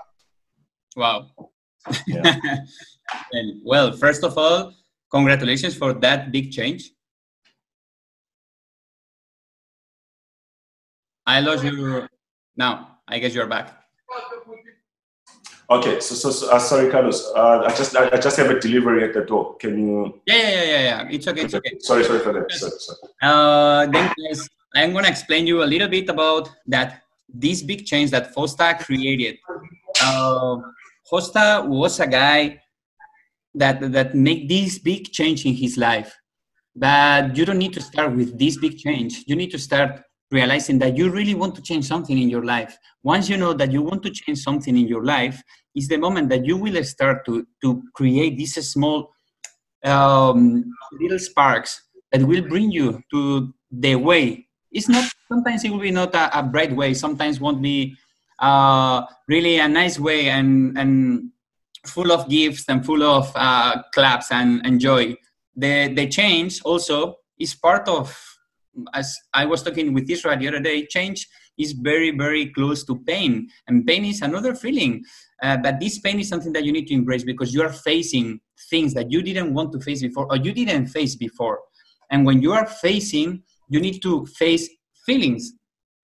Wow. 0.98 1.30
Yeah. 2.06 2.36
and, 3.32 3.62
well, 3.64 3.94
first 3.94 4.26
of 4.26 4.38
all, 4.38 4.74
congratulations 5.10 5.78
for 5.78 5.94
that 5.94 6.34
big 6.34 6.52
change. 6.52 6.92
I 11.26 11.40
lost 11.40 11.64
you. 11.64 12.06
Now, 12.58 13.00
I 13.08 13.20
guess 13.20 13.34
you're 13.34 13.48
back. 13.48 13.82
Okay, 15.70 16.00
so 16.00 16.16
so, 16.16 16.32
so 16.32 16.50
uh, 16.50 16.60
sorry, 16.60 16.90
Carlos. 16.90 17.30
Uh, 17.36 17.64
I 17.68 17.76
just 17.76 17.94
I, 17.96 18.08
I, 18.08 18.18
just 18.18 18.38
have 18.38 18.50
a 18.50 18.58
delivery 18.58 19.04
at 19.04 19.14
the 19.14 19.26
door. 19.26 19.58
Can 19.58 19.78
you? 19.78 20.22
Yeah, 20.26 20.36
yeah, 20.36 20.50
yeah, 20.50 20.64
yeah. 20.64 20.82
yeah. 20.82 21.08
It's 21.12 21.28
okay. 21.28 21.42
It's 21.42 21.54
okay. 21.54 21.76
Sorry, 21.80 22.06
sorry 22.06 22.20
for 22.20 22.32
that. 22.32 22.50
Sorry, 22.52 22.72
sorry. 22.80 23.00
Uh, 23.22 23.86
then 23.88 24.14
guys, 24.16 24.48
I'm 24.76 24.94
gonna 24.94 25.10
explain 25.10 25.46
you 25.46 25.64
a 25.64 25.68
little 25.68 25.90
bit 25.90 26.08
about 26.08 26.50
that 26.68 27.02
this 27.28 27.62
big 27.64 27.86
change 27.86 28.12
that 28.12 28.34
Fosta 28.34 28.80
created. 28.80 29.40
Uh, 30.02 30.56
Fosta 31.12 31.68
was 31.68 32.00
a 32.00 32.08
guy 32.08 32.62
that 33.54 33.92
that 33.92 34.16
make 34.16 34.48
this 34.48 34.80
big 34.80 35.12
change 35.12 35.46
in 35.46 35.54
his 35.54 35.76
life, 35.76 36.16
but 36.78 37.36
you 37.36 37.44
don't 37.44 37.60
need 37.60 37.74
to 37.74 37.82
start 37.82 38.16
with 38.16 38.40
this 38.40 38.56
big 38.58 38.78
change. 38.78 39.26
You 39.28 39.36
need 39.36 39.52
to 39.52 39.60
start 39.60 40.00
realizing 40.32 40.80
that 40.80 40.98
you 40.98 41.10
really 41.10 41.36
want 41.36 41.56
to 41.56 41.62
change 41.62 41.86
something 41.86 42.18
in 42.18 42.30
your 42.30 42.44
life. 42.44 42.78
Once 43.04 43.30
you 43.30 43.38
know 43.38 43.54
that 43.54 43.72
you 43.72 43.82
want 43.82 44.04
to 44.04 44.10
change 44.10 44.40
something 44.40 44.76
in 44.78 44.88
your 44.88 45.04
life, 45.04 45.42
is 45.76 45.88
the 45.88 45.98
moment 45.98 46.30
that 46.30 46.46
you 46.46 46.58
will 46.58 46.84
start 46.84 47.26
to, 47.26 47.46
to 47.62 47.84
create 47.94 48.38
these 48.38 48.56
small 48.68 49.14
um, 49.84 50.66
little 51.00 51.20
sparks 51.20 51.84
that 52.12 52.24
will 52.24 52.42
bring 52.42 52.72
you 52.72 53.02
to 53.12 53.54
the 53.72 53.96
way. 53.96 54.48
It's 54.72 54.90
not 54.90 55.10
sometimes 55.28 55.64
it 55.64 55.72
will 55.72 55.80
be 55.80 55.92
not 55.92 56.14
a, 56.16 56.40
a 56.40 56.44
bright 56.44 56.76
way. 56.76 56.94
Sometimes 56.94 57.40
won't 57.40 57.62
be 57.62 57.96
uh, 58.40 59.04
really 59.28 59.60
a 59.60 59.68
nice 59.68 60.00
way 60.00 60.30
and 60.30 60.78
and 60.78 61.32
full 61.86 62.12
of 62.12 62.28
gifts 62.28 62.66
and 62.68 62.86
full 62.86 63.04
of 63.04 63.32
uh, 63.36 63.82
claps 63.94 64.32
and, 64.32 64.66
and 64.66 64.80
joy. 64.80 65.16
The 65.56 65.94
the 65.94 66.08
change 66.08 66.62
also 66.64 67.18
is 67.40 67.56
part 67.56 67.88
of 67.88 68.37
as 68.94 69.16
I 69.34 69.46
was 69.46 69.64
talking 69.64 69.94
with 69.94 70.10
Israel 70.10 70.38
the 70.38 70.48
other 70.48 70.60
day. 70.60 70.86
Change 70.86 71.28
is 71.58 71.72
very 71.72 72.12
very 72.12 72.48
close 72.54 72.84
to 72.86 73.00
pain, 73.08 73.48
and 73.68 73.86
pain 73.86 74.06
is 74.06 74.22
another 74.22 74.56
feeling. 74.56 75.04
Uh, 75.42 75.58
but 75.58 75.80
this 75.80 76.00
pain 76.00 76.20
is 76.20 76.30
something 76.30 76.54
that 76.54 76.64
you 76.64 76.72
need 76.72 76.88
to 76.88 76.94
embrace 76.94 77.24
because 77.24 77.54
you 77.54 77.62
are 77.62 77.72
facing 77.72 78.40
things 78.70 78.94
that 78.94 79.12
you 79.12 79.22
didn't 79.22 79.54
want 79.54 79.72
to 79.72 79.80
face 79.80 80.02
before 80.02 80.28
or 80.32 80.38
you 80.38 80.52
didn't 80.52 80.88
face 80.88 81.16
before. 81.16 81.60
And 82.10 82.26
when 82.26 82.42
you 82.42 82.54
are 82.54 82.66
facing, 82.66 83.44
you 83.70 83.80
need 83.80 84.02
to 84.02 84.26
face 84.26 84.70
feelings. 85.06 85.54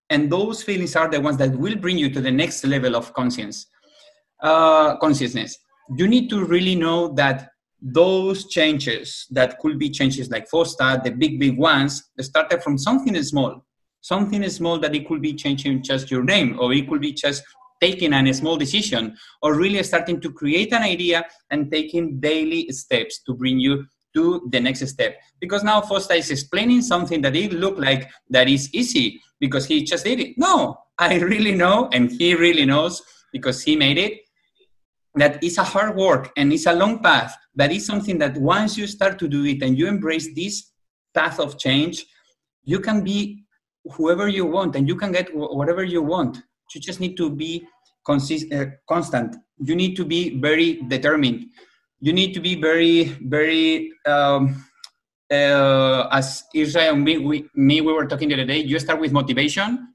And 0.10 0.32
those 0.32 0.62
feelings 0.62 0.96
are 0.96 1.10
the 1.10 1.20
ones 1.22 1.38
that 1.38 1.58
will 1.58 1.76
bring 1.76 1.98
you 1.98 2.10
to 2.12 2.22
the 2.22 2.32
next 2.32 2.64
level 2.66 2.96
of 2.96 3.14
conscience, 3.14 3.66
uh, 4.42 4.98
consciousness. 4.98 5.58
You 5.98 6.08
need 6.08 6.30
to 6.30 6.46
really 6.46 6.76
know 6.76 7.14
that 7.16 7.50
those 7.84 8.48
changes 8.48 9.28
that 9.32 9.60
could 9.60 9.78
be 9.78 9.90
changes 9.90 10.32
like 10.32 10.50
FOSTA, 10.50 11.04
the 11.04 11.12
big, 11.12 11.38
big 11.38 11.58
ones, 11.58 12.12
started 12.22 12.64
from 12.64 12.78
something 12.78 13.22
small. 13.24 13.66
Something 14.00 14.48
small 14.50 14.80
that 14.80 14.96
it 14.96 15.06
could 15.08 15.22
be 15.22 15.34
changing 15.34 15.84
just 15.84 16.10
your 16.10 16.24
name, 16.24 16.58
or 16.60 16.72
it 16.74 16.88
could 16.90 17.02
be 17.02 17.12
just 17.12 17.44
taking 17.82 18.14
a 18.14 18.34
small 18.34 18.56
decision, 18.56 19.18
or 19.42 19.56
really 19.56 19.84
starting 19.84 20.22
to 20.22 20.32
create 20.32 20.72
an 20.72 20.82
idea 20.82 21.26
and 21.52 21.70
taking 21.70 22.22
daily 22.22 22.70
steps 22.70 23.22
to 23.24 23.34
bring 23.34 23.60
you 23.60 23.86
to 24.14 24.48
the 24.52 24.60
next 24.60 24.88
step. 24.88 25.18
Because 25.42 25.64
now 25.64 25.82
FOSTA 25.82 26.16
is 26.16 26.32
explaining 26.32 26.82
something 26.82 27.22
that 27.22 27.36
it 27.36 27.52
looked 27.52 27.80
like 27.80 28.10
that 28.30 28.48
is 28.48 28.74
easy 28.74 29.20
because 29.40 29.66
he 29.66 29.84
just 29.84 30.06
did 30.06 30.20
it. 30.20 30.38
No, 30.38 30.78
I 30.98 31.20
really 31.20 31.56
know, 31.56 31.90
and 31.92 32.10
he 32.12 32.36
really 32.36 32.66
knows 32.66 33.02
because 33.34 33.62
he 33.62 33.76
made 33.76 33.98
it, 33.98 34.22
that 35.16 35.44
it's 35.44 35.58
a 35.58 35.64
hard 35.64 35.98
work 35.98 36.32
and 36.38 36.54
it's 36.54 36.66
a 36.66 36.74
long 36.74 37.02
path, 37.02 37.36
but 37.56 37.72
it's 37.72 37.86
something 37.86 38.18
that 38.20 38.38
once 38.38 38.78
you 38.78 38.88
start 38.88 39.20
to 39.20 39.28
do 39.28 39.46
it 39.46 39.62
and 39.62 39.78
you 39.78 39.88
embrace 39.88 40.34
this 40.34 40.72
path 41.14 41.40
of 41.40 41.58
change, 41.60 42.06
you 42.64 42.80
can 42.80 43.04
be 43.04 43.44
whoever 43.94 44.28
you 44.28 44.46
want 44.46 44.76
and 44.76 44.88
you 44.88 44.96
can 44.96 45.12
get 45.12 45.30
whatever 45.36 45.84
you 45.84 46.02
want. 46.02 46.38
You 46.74 46.82
just 46.82 47.00
need 47.00 47.16
to 47.18 47.30
be 47.30 47.68
consist- 48.06 48.52
uh, 48.52 48.66
constant. 48.88 49.36
You 49.60 49.76
need 49.76 49.96
to 49.96 50.06
be 50.06 50.40
very 50.40 50.82
determined 50.88 51.46
you 52.04 52.12
need 52.12 52.34
to 52.34 52.42
be 52.42 52.60
very, 52.60 53.16
very, 53.36 53.90
um, 54.06 54.66
uh, 55.32 56.08
as 56.12 56.44
Israel 56.54 56.96
and 56.96 57.04
me 57.06 57.18
we, 57.18 57.48
me, 57.56 57.80
we 57.80 57.94
were 57.94 58.06
talking 58.06 58.28
the 58.28 58.36
other 58.36 58.46
day, 58.46 58.58
you 58.58 58.78
start 58.78 59.00
with 59.00 59.14
motivation, 59.14 59.88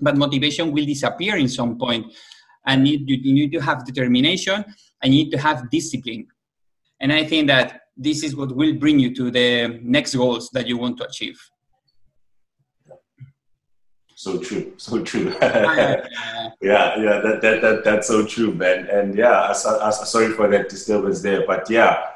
but 0.00 0.16
motivation 0.16 0.72
will 0.72 0.86
disappear 0.86 1.36
in 1.36 1.48
some 1.48 1.76
point. 1.76 2.10
And 2.64 2.88
you, 2.88 2.98
you 3.06 3.34
need 3.34 3.52
to 3.52 3.60
have 3.60 3.84
determination 3.84 4.64
and 5.02 5.12
you 5.12 5.24
need 5.24 5.30
to 5.32 5.38
have 5.38 5.70
discipline. 5.70 6.26
And 7.00 7.12
I 7.12 7.24
think 7.24 7.48
that 7.48 7.82
this 7.96 8.22
is 8.24 8.34
what 8.34 8.54
will 8.54 8.74
bring 8.74 8.98
you 8.98 9.14
to 9.14 9.30
the 9.30 9.80
next 9.82 10.14
goals 10.14 10.50
that 10.50 10.66
you 10.66 10.76
want 10.76 10.98
to 10.98 11.04
achieve. 11.04 11.40
So 14.16 14.38
true, 14.38 14.72
so 14.76 15.02
true. 15.02 15.34
yeah, 15.42 16.06
yeah, 16.62 17.20
that, 17.20 17.40
that 17.42 17.60
that 17.60 17.84
that's 17.84 18.06
so 18.06 18.24
true, 18.24 18.54
man. 18.54 18.86
And 18.86 19.18
yeah, 19.18 19.32
I, 19.32 19.50
I, 19.50 19.90
sorry 19.90 20.28
for 20.30 20.48
that 20.48 20.70
disturbance 20.70 21.20
there, 21.20 21.44
but 21.46 21.68
yeah, 21.68 22.06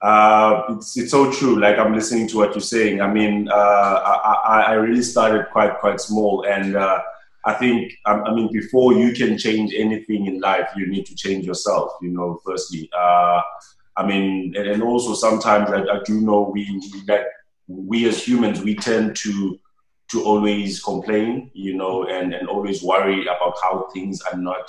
uh, 0.00 0.62
it's 0.70 0.96
it's 0.96 1.10
so 1.10 1.30
true. 1.30 1.60
Like 1.60 1.76
I'm 1.76 1.92
listening 1.92 2.28
to 2.28 2.38
what 2.38 2.54
you're 2.54 2.62
saying. 2.62 3.02
I 3.02 3.12
mean, 3.12 3.48
uh, 3.48 3.54
I, 3.54 4.62
I 4.68 4.72
really 4.74 5.02
started 5.02 5.48
quite 5.52 5.78
quite 5.80 6.00
small, 6.00 6.46
and 6.46 6.76
uh, 6.76 7.00
I 7.44 7.54
think 7.54 7.92
I 8.06 8.32
mean 8.32 8.50
before 8.52 8.94
you 8.94 9.12
can 9.12 9.36
change 9.36 9.74
anything 9.76 10.26
in 10.26 10.40
life, 10.40 10.70
you 10.76 10.86
need 10.86 11.04
to 11.06 11.14
change 11.14 11.44
yourself. 11.44 11.92
You 12.00 12.10
know, 12.10 12.40
firstly. 12.46 12.88
I 13.96 14.06
mean, 14.06 14.54
and, 14.56 14.68
and 14.68 14.82
also 14.82 15.14
sometimes 15.14 15.70
I, 15.70 15.82
I 15.82 16.00
do 16.04 16.20
know 16.20 16.50
we, 16.52 16.64
that 17.06 17.26
we 17.66 18.08
as 18.08 18.26
humans 18.26 18.60
we 18.60 18.74
tend 18.74 19.16
to 19.16 19.58
to 20.10 20.24
always 20.24 20.82
complain, 20.82 21.50
you 21.54 21.76
know, 21.76 22.04
and, 22.08 22.34
and 22.34 22.48
always 22.48 22.82
worry 22.82 23.22
about 23.22 23.54
how 23.62 23.86
things 23.94 24.20
are 24.22 24.36
not 24.36 24.68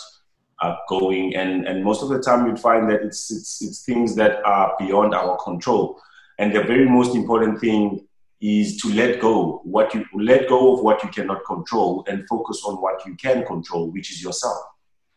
uh, 0.61 0.75
going. 0.87 1.35
And, 1.35 1.67
and 1.67 1.83
most 1.83 2.03
of 2.03 2.09
the 2.09 2.21
time 2.21 2.45
you'd 2.45 2.59
find 2.59 2.87
that 2.91 3.01
it's, 3.01 3.31
it's, 3.31 3.59
it's 3.61 3.83
things 3.83 4.15
that 4.17 4.45
are 4.45 4.75
beyond 4.77 5.15
our 5.15 5.37
control. 5.43 5.99
And 6.37 6.55
the 6.55 6.61
very 6.61 6.87
most 6.87 7.15
important 7.15 7.59
thing 7.59 8.07
is 8.39 8.77
to 8.81 8.89
let 8.93 9.19
go 9.19 9.61
what 9.63 9.93
you 9.93 10.05
let 10.15 10.47
go 10.49 10.73
of 10.73 10.83
what 10.83 11.03
you 11.03 11.09
cannot 11.09 11.45
control 11.45 12.03
and 12.07 12.27
focus 12.27 12.63
on 12.65 12.75
what 12.75 13.05
you 13.05 13.15
can 13.15 13.45
control, 13.45 13.91
which 13.91 14.11
is 14.11 14.23
yourself. 14.23 14.57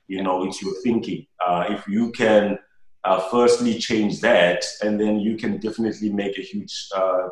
You 0.09 0.23
know, 0.23 0.45
it's 0.45 0.61
your 0.61 0.75
thinking. 0.83 1.27
Uh, 1.47 1.67
if 1.69 1.87
you 1.89 2.13
can 2.13 2.59
uh, 3.05 3.21
firstly 3.31 3.79
change 3.79 4.21
that, 4.21 4.65
and 4.83 4.99
then 5.01 5.21
you 5.21 5.37
can 5.37 5.59
definitely 5.59 6.11
make 6.11 6.39
a 6.39 6.43
huge 6.43 6.89
uh, 6.97 7.29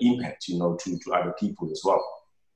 impact, 0.00 0.48
you 0.48 0.58
know, 0.58 0.76
to, 0.82 0.98
to 0.98 1.12
other 1.12 1.34
people 1.38 1.70
as 1.70 1.82
well. 1.84 2.02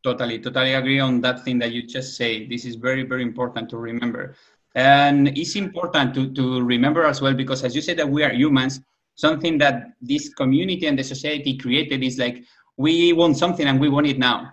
Totally, 0.03 0.39
totally 0.39 0.75
agree 0.75 1.01
on 1.01 1.21
that 1.23 1.45
thing 1.45 1.59
that 1.59 1.73
you 1.73 1.87
just 1.87 2.17
say. 2.17 2.47
This 2.47 2.65
is 2.65 2.75
very, 2.77 3.03
very 3.03 3.23
important 3.23 3.71
to 3.71 3.79
remember. 3.79 4.35
And 4.75 5.29
it's 5.29 5.57
important 5.57 6.15
to, 6.15 6.33
to 6.33 6.63
remember 6.63 7.05
as 7.05 7.23
well 7.23 7.35
because, 7.35 7.65
as 7.65 7.75
you 7.75 7.81
said, 7.81 7.99
that 7.99 8.09
we 8.09 8.23
are 8.23 8.33
humans. 8.33 8.81
Something 9.15 9.59
that 9.59 9.93
this 10.03 10.35
community 10.35 10.87
and 10.87 10.99
the 10.99 11.05
society 11.05 11.57
created 11.57 12.03
is 12.03 12.19
like 12.19 12.43
we 12.77 13.13
want 13.13 13.39
something 13.39 13.67
and 13.67 13.81
we 13.81 13.89
want 13.89 14.09
it 14.09 14.19
now. 14.19 14.51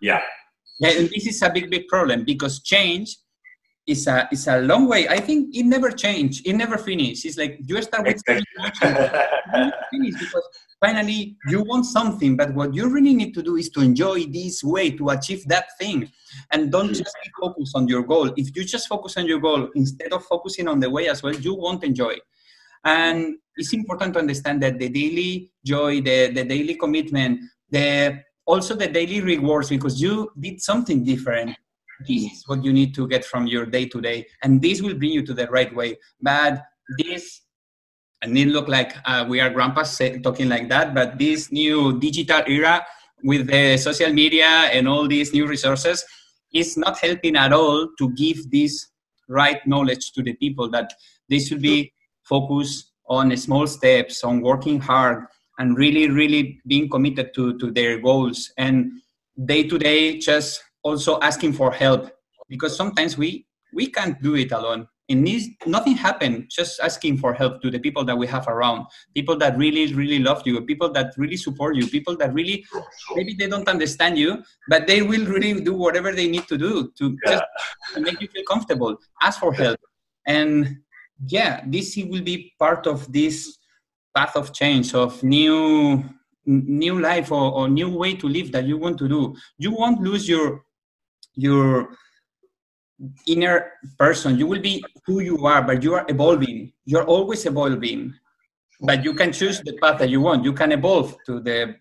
Yeah. 0.00 0.20
Yeah, 0.80 0.98
and 0.98 1.08
this 1.10 1.26
is 1.28 1.40
a 1.42 1.50
big, 1.50 1.70
big 1.70 1.86
problem 1.86 2.24
because 2.24 2.60
change 2.60 3.16
is 3.86 4.06
a 4.06 4.28
it's 4.30 4.46
a 4.46 4.60
long 4.60 4.86
way. 4.88 5.08
I 5.08 5.18
think 5.18 5.54
it 5.54 5.64
never 5.64 5.90
change. 5.90 6.42
It 6.44 6.54
never 6.54 6.78
finish. 6.78 7.24
It's 7.24 7.36
like 7.36 7.58
you 7.64 7.80
start 7.82 8.06
with 8.06 8.22
finish 8.24 10.14
because 10.18 10.48
finally 10.80 11.36
you 11.48 11.62
want 11.62 11.86
something, 11.86 12.36
but 12.36 12.54
what 12.54 12.74
you 12.74 12.88
really 12.88 13.14
need 13.14 13.34
to 13.34 13.42
do 13.42 13.56
is 13.56 13.70
to 13.70 13.80
enjoy 13.80 14.24
this 14.26 14.62
way 14.62 14.90
to 14.90 15.10
achieve 15.10 15.46
that 15.48 15.66
thing, 15.78 16.08
and 16.52 16.70
don't 16.70 16.90
mm. 16.90 16.98
just 16.98 17.16
focus 17.40 17.72
on 17.74 17.88
your 17.88 18.04
goal. 18.04 18.32
If 18.36 18.54
you 18.56 18.64
just 18.64 18.86
focus 18.88 19.16
on 19.16 19.26
your 19.26 19.40
goal 19.40 19.68
instead 19.74 20.12
of 20.12 20.24
focusing 20.24 20.68
on 20.68 20.78
the 20.78 20.90
way 20.90 21.08
as 21.08 21.22
well, 21.22 21.34
you 21.34 21.54
won't 21.54 21.82
enjoy. 21.82 22.16
And 22.84 23.36
it's 23.56 23.72
important 23.72 24.14
to 24.14 24.20
understand 24.20 24.62
that 24.62 24.78
the 24.78 24.88
daily 24.88 25.50
joy, 25.64 26.00
the 26.00 26.30
the 26.30 26.44
daily 26.44 26.76
commitment, 26.76 27.40
the 27.70 28.22
also 28.46 28.74
the 28.74 28.88
daily 28.88 29.20
rewards 29.20 29.68
because 29.68 30.00
you 30.00 30.30
did 30.38 30.60
something 30.60 31.04
different 31.04 31.56
this 32.06 32.32
is 32.32 32.44
what 32.46 32.64
you 32.64 32.72
need 32.72 32.94
to 32.94 33.08
get 33.08 33.24
from 33.24 33.46
your 33.46 33.66
day 33.66 33.86
to 33.86 34.00
day 34.00 34.26
and 34.42 34.60
this 34.60 34.82
will 34.82 34.94
bring 34.94 35.10
you 35.10 35.24
to 35.24 35.34
the 35.34 35.46
right 35.48 35.74
way. 35.74 35.98
But 36.20 36.62
this 36.98 37.42
and 38.22 38.36
it 38.38 38.48
look 38.48 38.68
like 38.68 38.94
uh, 39.04 39.24
we 39.28 39.40
are 39.40 39.50
grandpas 39.50 40.00
talking 40.22 40.48
like 40.48 40.68
that 40.68 40.94
but 40.94 41.18
this 41.18 41.50
new 41.50 41.98
digital 41.98 42.42
era 42.46 42.84
with 43.24 43.48
the 43.48 43.76
social 43.76 44.12
media 44.12 44.46
and 44.46 44.88
all 44.88 45.08
these 45.08 45.32
new 45.32 45.46
resources 45.46 46.04
is 46.52 46.76
not 46.76 46.98
helping 46.98 47.36
at 47.36 47.52
all 47.52 47.88
to 47.98 48.10
give 48.14 48.50
this 48.50 48.88
right 49.28 49.66
knowledge 49.66 50.12
to 50.12 50.22
the 50.22 50.34
people 50.34 50.70
that 50.70 50.92
they 51.28 51.38
should 51.38 51.62
be 51.62 51.92
focused 52.24 52.92
on 53.08 53.36
small 53.36 53.66
steps 53.66 54.22
on 54.24 54.40
working 54.40 54.80
hard 54.80 55.24
and 55.58 55.76
really 55.76 56.08
really 56.08 56.60
being 56.66 56.88
committed 56.88 57.32
to 57.34 57.58
to 57.58 57.70
their 57.70 57.98
goals. 57.98 58.52
And 58.58 58.92
day 59.44 59.62
to 59.68 59.78
day 59.78 60.18
just 60.18 60.62
also 60.82 61.20
asking 61.20 61.52
for 61.52 61.70
help 61.70 62.10
because 62.48 62.76
sometimes 62.76 63.16
we 63.16 63.46
we 63.72 63.86
can't 63.86 64.20
do 64.22 64.34
it 64.34 64.52
alone. 64.52 64.86
It 65.08 65.16
needs 65.16 65.48
nothing 65.66 65.96
happened 65.96 66.46
just 66.50 66.80
asking 66.80 67.18
for 67.18 67.34
help 67.34 67.60
to 67.62 67.70
the 67.70 67.78
people 67.78 68.04
that 68.04 68.16
we 68.16 68.26
have 68.26 68.46
around. 68.48 68.86
People 69.14 69.36
that 69.38 69.56
really 69.56 69.92
really 69.94 70.18
love 70.18 70.42
you 70.46 70.60
people 70.62 70.90
that 70.92 71.12
really 71.16 71.36
support 71.36 71.76
you 71.76 71.86
people 71.86 72.16
that 72.18 72.32
really 72.32 72.64
maybe 73.14 73.34
they 73.34 73.48
don't 73.48 73.68
understand 73.68 74.16
you 74.18 74.42
but 74.68 74.86
they 74.86 75.02
will 75.02 75.26
really 75.26 75.60
do 75.60 75.74
whatever 75.74 76.12
they 76.12 76.28
need 76.28 76.46
to 76.48 76.56
do 76.56 76.90
to 76.98 77.16
yeah. 77.24 77.32
just 77.32 77.44
to 77.94 78.00
make 78.00 78.20
you 78.20 78.28
feel 78.28 78.44
comfortable. 78.48 78.96
Ask 79.22 79.40
for 79.40 79.52
help. 79.52 79.78
And 80.26 80.78
yeah 81.26 81.62
this 81.66 81.96
will 81.96 82.22
be 82.22 82.52
part 82.58 82.86
of 82.86 83.12
this 83.12 83.58
path 84.14 84.36
of 84.36 84.52
change 84.52 84.94
of 84.94 85.22
new 85.22 86.04
new 86.44 87.00
life 87.00 87.30
or, 87.30 87.52
or 87.52 87.68
new 87.68 87.88
way 87.88 88.14
to 88.14 88.28
live 88.28 88.50
that 88.52 88.64
you 88.64 88.76
want 88.76 88.98
to 88.98 89.08
do. 89.08 89.34
You 89.58 89.72
won't 89.72 90.00
lose 90.00 90.28
your 90.28 90.64
your 91.34 91.96
inner 93.26 93.72
person 93.98 94.38
you 94.38 94.46
will 94.46 94.60
be 94.60 94.84
who 95.06 95.20
you 95.20 95.44
are 95.46 95.62
but 95.62 95.82
you 95.82 95.94
are 95.94 96.04
evolving 96.08 96.72
you're 96.84 97.04
always 97.04 97.46
evolving 97.46 98.14
but 98.80 99.02
you 99.04 99.14
can 99.14 99.32
choose 99.32 99.60
the 99.60 99.72
path 99.82 99.98
that 99.98 100.08
you 100.08 100.20
want 100.20 100.44
you 100.44 100.52
can 100.52 100.70
evolve 100.72 101.16
to 101.26 101.40
the 101.40 101.74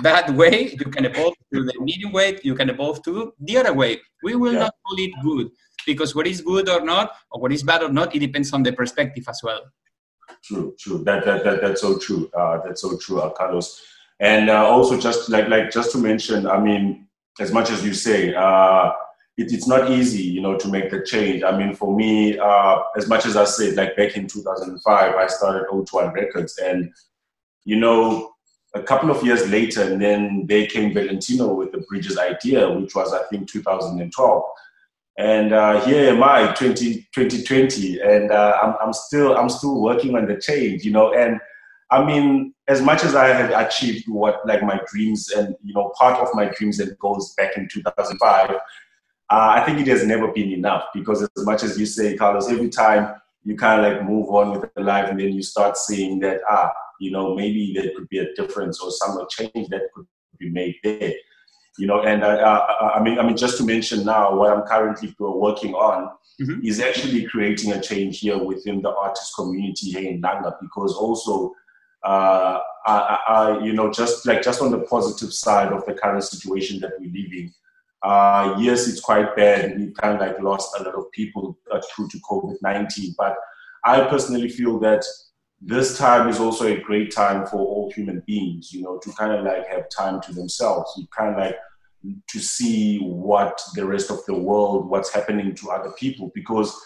bad 0.00 0.34
way 0.40 0.70
you 0.72 0.86
can 0.90 1.04
evolve 1.04 1.34
to 1.52 1.64
the 1.64 1.74
medium 1.80 2.12
way 2.12 2.38
you 2.42 2.54
can 2.54 2.70
evolve 2.70 3.02
to 3.02 3.32
the 3.40 3.56
other 3.56 3.74
way 3.74 4.00
we 4.22 4.34
will 4.34 4.54
yeah. 4.54 4.60
not 4.60 4.74
call 4.86 4.96
it 4.98 5.12
good 5.22 5.50
because 5.84 6.14
what 6.14 6.26
is 6.26 6.40
good 6.40 6.68
or 6.68 6.80
not 6.80 7.12
or 7.32 7.40
what 7.40 7.52
is 7.52 7.62
bad 7.62 7.82
or 7.82 7.92
not 7.92 8.14
it 8.14 8.20
depends 8.20 8.52
on 8.52 8.62
the 8.62 8.72
perspective 8.72 9.24
as 9.28 9.40
well 9.42 9.60
true, 10.42 10.74
true. 10.78 11.02
That, 11.04 11.24
that, 11.24 11.44
that 11.44 11.60
that's 11.60 11.80
so 11.80 11.98
true. 11.98 12.30
Uh, 12.36 12.60
that's 12.64 12.82
so 12.82 12.96
true, 12.98 13.20
uh, 13.20 13.30
Carlos. 13.30 13.80
And 14.20 14.50
uh, 14.50 14.66
also, 14.66 14.98
just 14.98 15.28
like 15.28 15.48
like 15.48 15.70
just 15.70 15.92
to 15.92 15.98
mention, 15.98 16.46
I 16.46 16.60
mean, 16.60 17.08
as 17.40 17.52
much 17.52 17.70
as 17.70 17.84
you 17.84 17.94
say, 17.94 18.34
uh, 18.34 18.92
it, 19.38 19.52
it's 19.52 19.66
not 19.66 19.90
easy, 19.90 20.22
you 20.22 20.40
know, 20.40 20.58
to 20.58 20.68
make 20.68 20.90
the 20.90 21.02
change. 21.02 21.42
I 21.42 21.56
mean, 21.56 21.74
for 21.74 21.94
me, 21.94 22.38
uh, 22.38 22.82
as 22.96 23.08
much 23.08 23.24
as 23.26 23.36
I 23.36 23.44
said, 23.44 23.74
like 23.74 23.96
back 23.96 24.16
in 24.16 24.26
2005, 24.26 25.14
I 25.14 25.26
started 25.26 25.68
O2 25.68 26.12
Records, 26.12 26.58
and 26.58 26.92
you 27.64 27.76
know, 27.76 28.32
a 28.74 28.82
couple 28.82 29.10
of 29.10 29.24
years 29.24 29.48
later, 29.48 29.82
and 29.82 30.00
then 30.00 30.46
they 30.46 30.66
came 30.66 30.92
Valentino 30.92 31.54
with 31.54 31.72
the 31.72 31.84
Bridges 31.88 32.18
idea, 32.18 32.70
which 32.70 32.94
was 32.94 33.12
I 33.12 33.22
think 33.24 33.50
2012. 33.50 34.42
And 35.18 35.52
uh, 35.52 35.84
here 35.84 36.10
am 36.10 36.22
I, 36.22 36.54
20, 36.54 37.08
2020, 37.14 38.00
and 38.00 38.30
uh, 38.30 38.58
I'm, 38.62 38.74
I'm 38.80 38.92
still 38.92 39.36
I'm 39.36 39.50
still 39.50 39.80
working 39.80 40.16
on 40.16 40.26
the 40.26 40.36
change, 40.40 40.84
you 40.84 40.90
know. 40.90 41.12
And 41.12 41.38
I 41.92 42.04
mean, 42.04 42.54
as 42.68 42.80
much 42.82 43.04
as 43.04 43.14
I 43.14 43.28
had 43.28 43.50
achieved 43.52 44.08
what 44.08 44.46
like 44.46 44.62
my 44.62 44.80
dreams 44.90 45.30
and 45.30 45.54
you 45.62 45.74
know 45.74 45.92
part 45.96 46.18
of 46.18 46.34
my 46.34 46.46
dreams 46.46 46.80
and 46.80 46.98
goals 46.98 47.34
back 47.34 47.56
in 47.56 47.68
2005, 47.68 48.50
uh, 48.50 48.56
I 49.30 49.64
think 49.64 49.80
it 49.80 49.86
has 49.88 50.04
never 50.04 50.28
been 50.28 50.50
enough 50.50 50.84
because 50.94 51.22
as 51.22 51.44
much 51.44 51.62
as 51.62 51.78
you 51.78 51.86
say, 51.86 52.16
Carlos, 52.16 52.50
every 52.50 52.70
time 52.70 53.14
you 53.44 53.56
kind 53.56 53.84
of 53.84 53.92
like 53.92 54.08
move 54.08 54.28
on 54.30 54.52
with 54.52 54.72
the 54.74 54.82
life 54.82 55.08
and 55.10 55.20
then 55.20 55.32
you 55.32 55.42
start 55.42 55.76
seeing 55.76 56.18
that 56.20 56.40
ah 56.48 56.72
you 57.02 57.10
know, 57.10 57.34
maybe 57.34 57.72
there 57.74 57.90
could 57.96 58.08
be 58.08 58.18
a 58.18 58.32
difference 58.34 58.80
or 58.80 58.92
some 58.92 59.18
change 59.28 59.68
that 59.70 59.92
could 59.92 60.06
be 60.38 60.48
made 60.50 60.76
there. 60.84 61.12
You 61.76 61.86
know, 61.88 62.02
and 62.02 62.22
uh, 62.22 62.28
uh, 62.28 62.92
I 62.94 63.02
mean, 63.02 63.18
I 63.18 63.26
mean, 63.26 63.36
just 63.36 63.56
to 63.58 63.64
mention 63.64 64.04
now, 64.04 64.36
what 64.36 64.52
I'm 64.52 64.62
currently 64.62 65.12
working 65.18 65.74
on 65.74 66.10
mm-hmm. 66.40 66.64
is 66.64 66.80
actually 66.80 67.24
creating 67.24 67.72
a 67.72 67.80
change 67.80 68.20
here 68.20 68.38
within 68.38 68.82
the 68.82 68.94
artist 68.94 69.34
community 69.34 69.90
here 69.90 70.10
in 70.10 70.22
Langa, 70.22 70.54
because 70.60 70.94
also, 70.94 71.52
uh, 72.04 72.58
I, 72.84 73.18
I, 73.28 73.58
you 73.60 73.72
know, 73.72 73.90
just 73.92 74.26
like 74.26 74.42
just 74.42 74.60
on 74.60 74.70
the 74.70 74.80
positive 74.80 75.32
side 75.32 75.72
of 75.72 75.84
the 75.86 75.94
current 75.94 76.24
situation 76.24 76.80
that 76.80 76.92
we're 76.98 77.12
living, 77.12 77.52
uh, 78.02 78.56
yes, 78.58 78.88
it's 78.88 79.00
quite 79.00 79.36
bad. 79.36 79.78
We've 79.78 79.94
kind 79.94 80.14
of 80.14 80.20
like 80.20 80.40
lost 80.40 80.74
a 80.78 80.82
lot 80.82 80.94
of 80.94 81.10
people 81.12 81.58
uh, 81.70 81.80
through 81.94 82.08
to 82.08 82.18
COVID 82.18 82.56
19. 82.60 83.14
But 83.16 83.36
I 83.84 84.04
personally 84.06 84.48
feel 84.48 84.78
that 84.80 85.04
this 85.60 85.96
time 85.96 86.28
is 86.28 86.40
also 86.40 86.66
a 86.66 86.80
great 86.80 87.12
time 87.12 87.46
for 87.46 87.58
all 87.58 87.92
human 87.92 88.22
beings, 88.26 88.72
you 88.72 88.82
know, 88.82 88.98
to 88.98 89.12
kind 89.12 89.32
of 89.32 89.44
like 89.44 89.68
have 89.68 89.88
time 89.96 90.20
to 90.22 90.32
themselves. 90.32 90.92
You 90.96 91.06
kind 91.16 91.34
of 91.34 91.38
like 91.38 91.56
to 92.28 92.40
see 92.40 92.98
what 92.98 93.60
the 93.74 93.86
rest 93.86 94.10
of 94.10 94.24
the 94.26 94.34
world, 94.34 94.88
what's 94.88 95.12
happening 95.12 95.54
to 95.54 95.70
other 95.70 95.92
people. 95.92 96.32
Because 96.34 96.76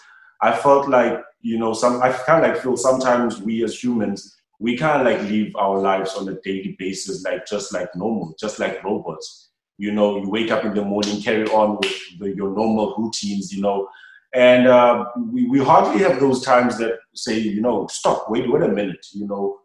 I 0.41 0.55
felt 0.55 0.87
like, 0.87 1.19
you 1.41 1.57
know, 1.57 1.73
some 1.73 2.01
I 2.03 2.11
kind 2.11 2.45
of 2.45 2.51
like 2.51 2.61
feel 2.61 2.77
sometimes 2.77 3.41
we 3.41 3.63
as 3.63 3.81
humans, 3.81 4.36
we 4.59 4.77
can't 4.77 5.03
like 5.03 5.21
live 5.23 5.55
our 5.55 5.79
lives 5.79 6.15
on 6.15 6.27
a 6.29 6.39
daily 6.41 6.75
basis, 6.79 7.23
like 7.23 7.45
just 7.45 7.73
like 7.73 7.95
normal, 7.95 8.35
just 8.39 8.59
like 8.59 8.83
robots. 8.83 9.49
You 9.77 9.91
know, 9.91 10.17
you 10.17 10.29
wake 10.29 10.49
up 10.49 10.65
in 10.65 10.73
the 10.73 10.83
morning, 10.83 11.21
carry 11.21 11.45
on 11.49 11.77
with 11.77 12.19
the, 12.19 12.35
your 12.35 12.49
normal 12.55 12.95
routines, 12.97 13.53
you 13.53 13.61
know, 13.61 13.87
and 14.33 14.67
uh, 14.67 15.05
we, 15.31 15.47
we 15.47 15.59
hardly 15.59 16.03
have 16.03 16.19
those 16.19 16.43
times 16.43 16.77
that 16.79 16.99
say, 17.13 17.37
you 17.37 17.61
know, 17.61 17.87
stop, 17.87 18.29
wait, 18.29 18.51
wait 18.51 18.63
a 18.63 18.67
minute, 18.67 19.05
you 19.13 19.27
know, 19.27 19.59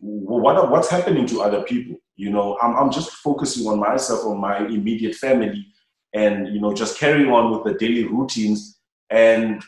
what 0.00 0.70
what's 0.70 0.88
happening 0.88 1.26
to 1.26 1.42
other 1.42 1.62
people? 1.62 1.96
You 2.16 2.30
know, 2.30 2.58
I'm, 2.62 2.76
I'm 2.76 2.90
just 2.90 3.10
focusing 3.10 3.66
on 3.66 3.78
myself, 3.78 4.24
on 4.24 4.38
my 4.38 4.66
immediate 4.66 5.14
family, 5.14 5.66
and, 6.14 6.48
you 6.48 6.60
know, 6.60 6.72
just 6.72 6.98
carrying 6.98 7.30
on 7.30 7.50
with 7.50 7.64
the 7.64 7.78
daily 7.78 8.04
routines. 8.04 8.78
And 9.10 9.62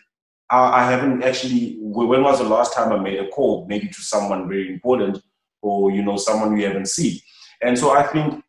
I, 0.50 0.90
haven't 0.90 1.22
actually, 1.22 1.76
when 1.80 2.22
was 2.22 2.38
the 2.38 2.48
last 2.48 2.72
time 2.72 2.92
I 2.92 2.98
made 2.98 3.20
a 3.20 3.28
call, 3.28 3.66
maybe 3.68 3.88
to 3.88 4.00
someone 4.00 4.48
very 4.48 4.72
important 4.72 5.22
or, 5.60 5.90
you 5.90 6.02
know, 6.02 6.16
someone 6.16 6.54
we 6.54 6.62
haven't 6.62 6.88
seen? 6.88 7.20
And 7.60 7.78
so 7.78 7.90
I 7.90 8.02
think 8.04 8.42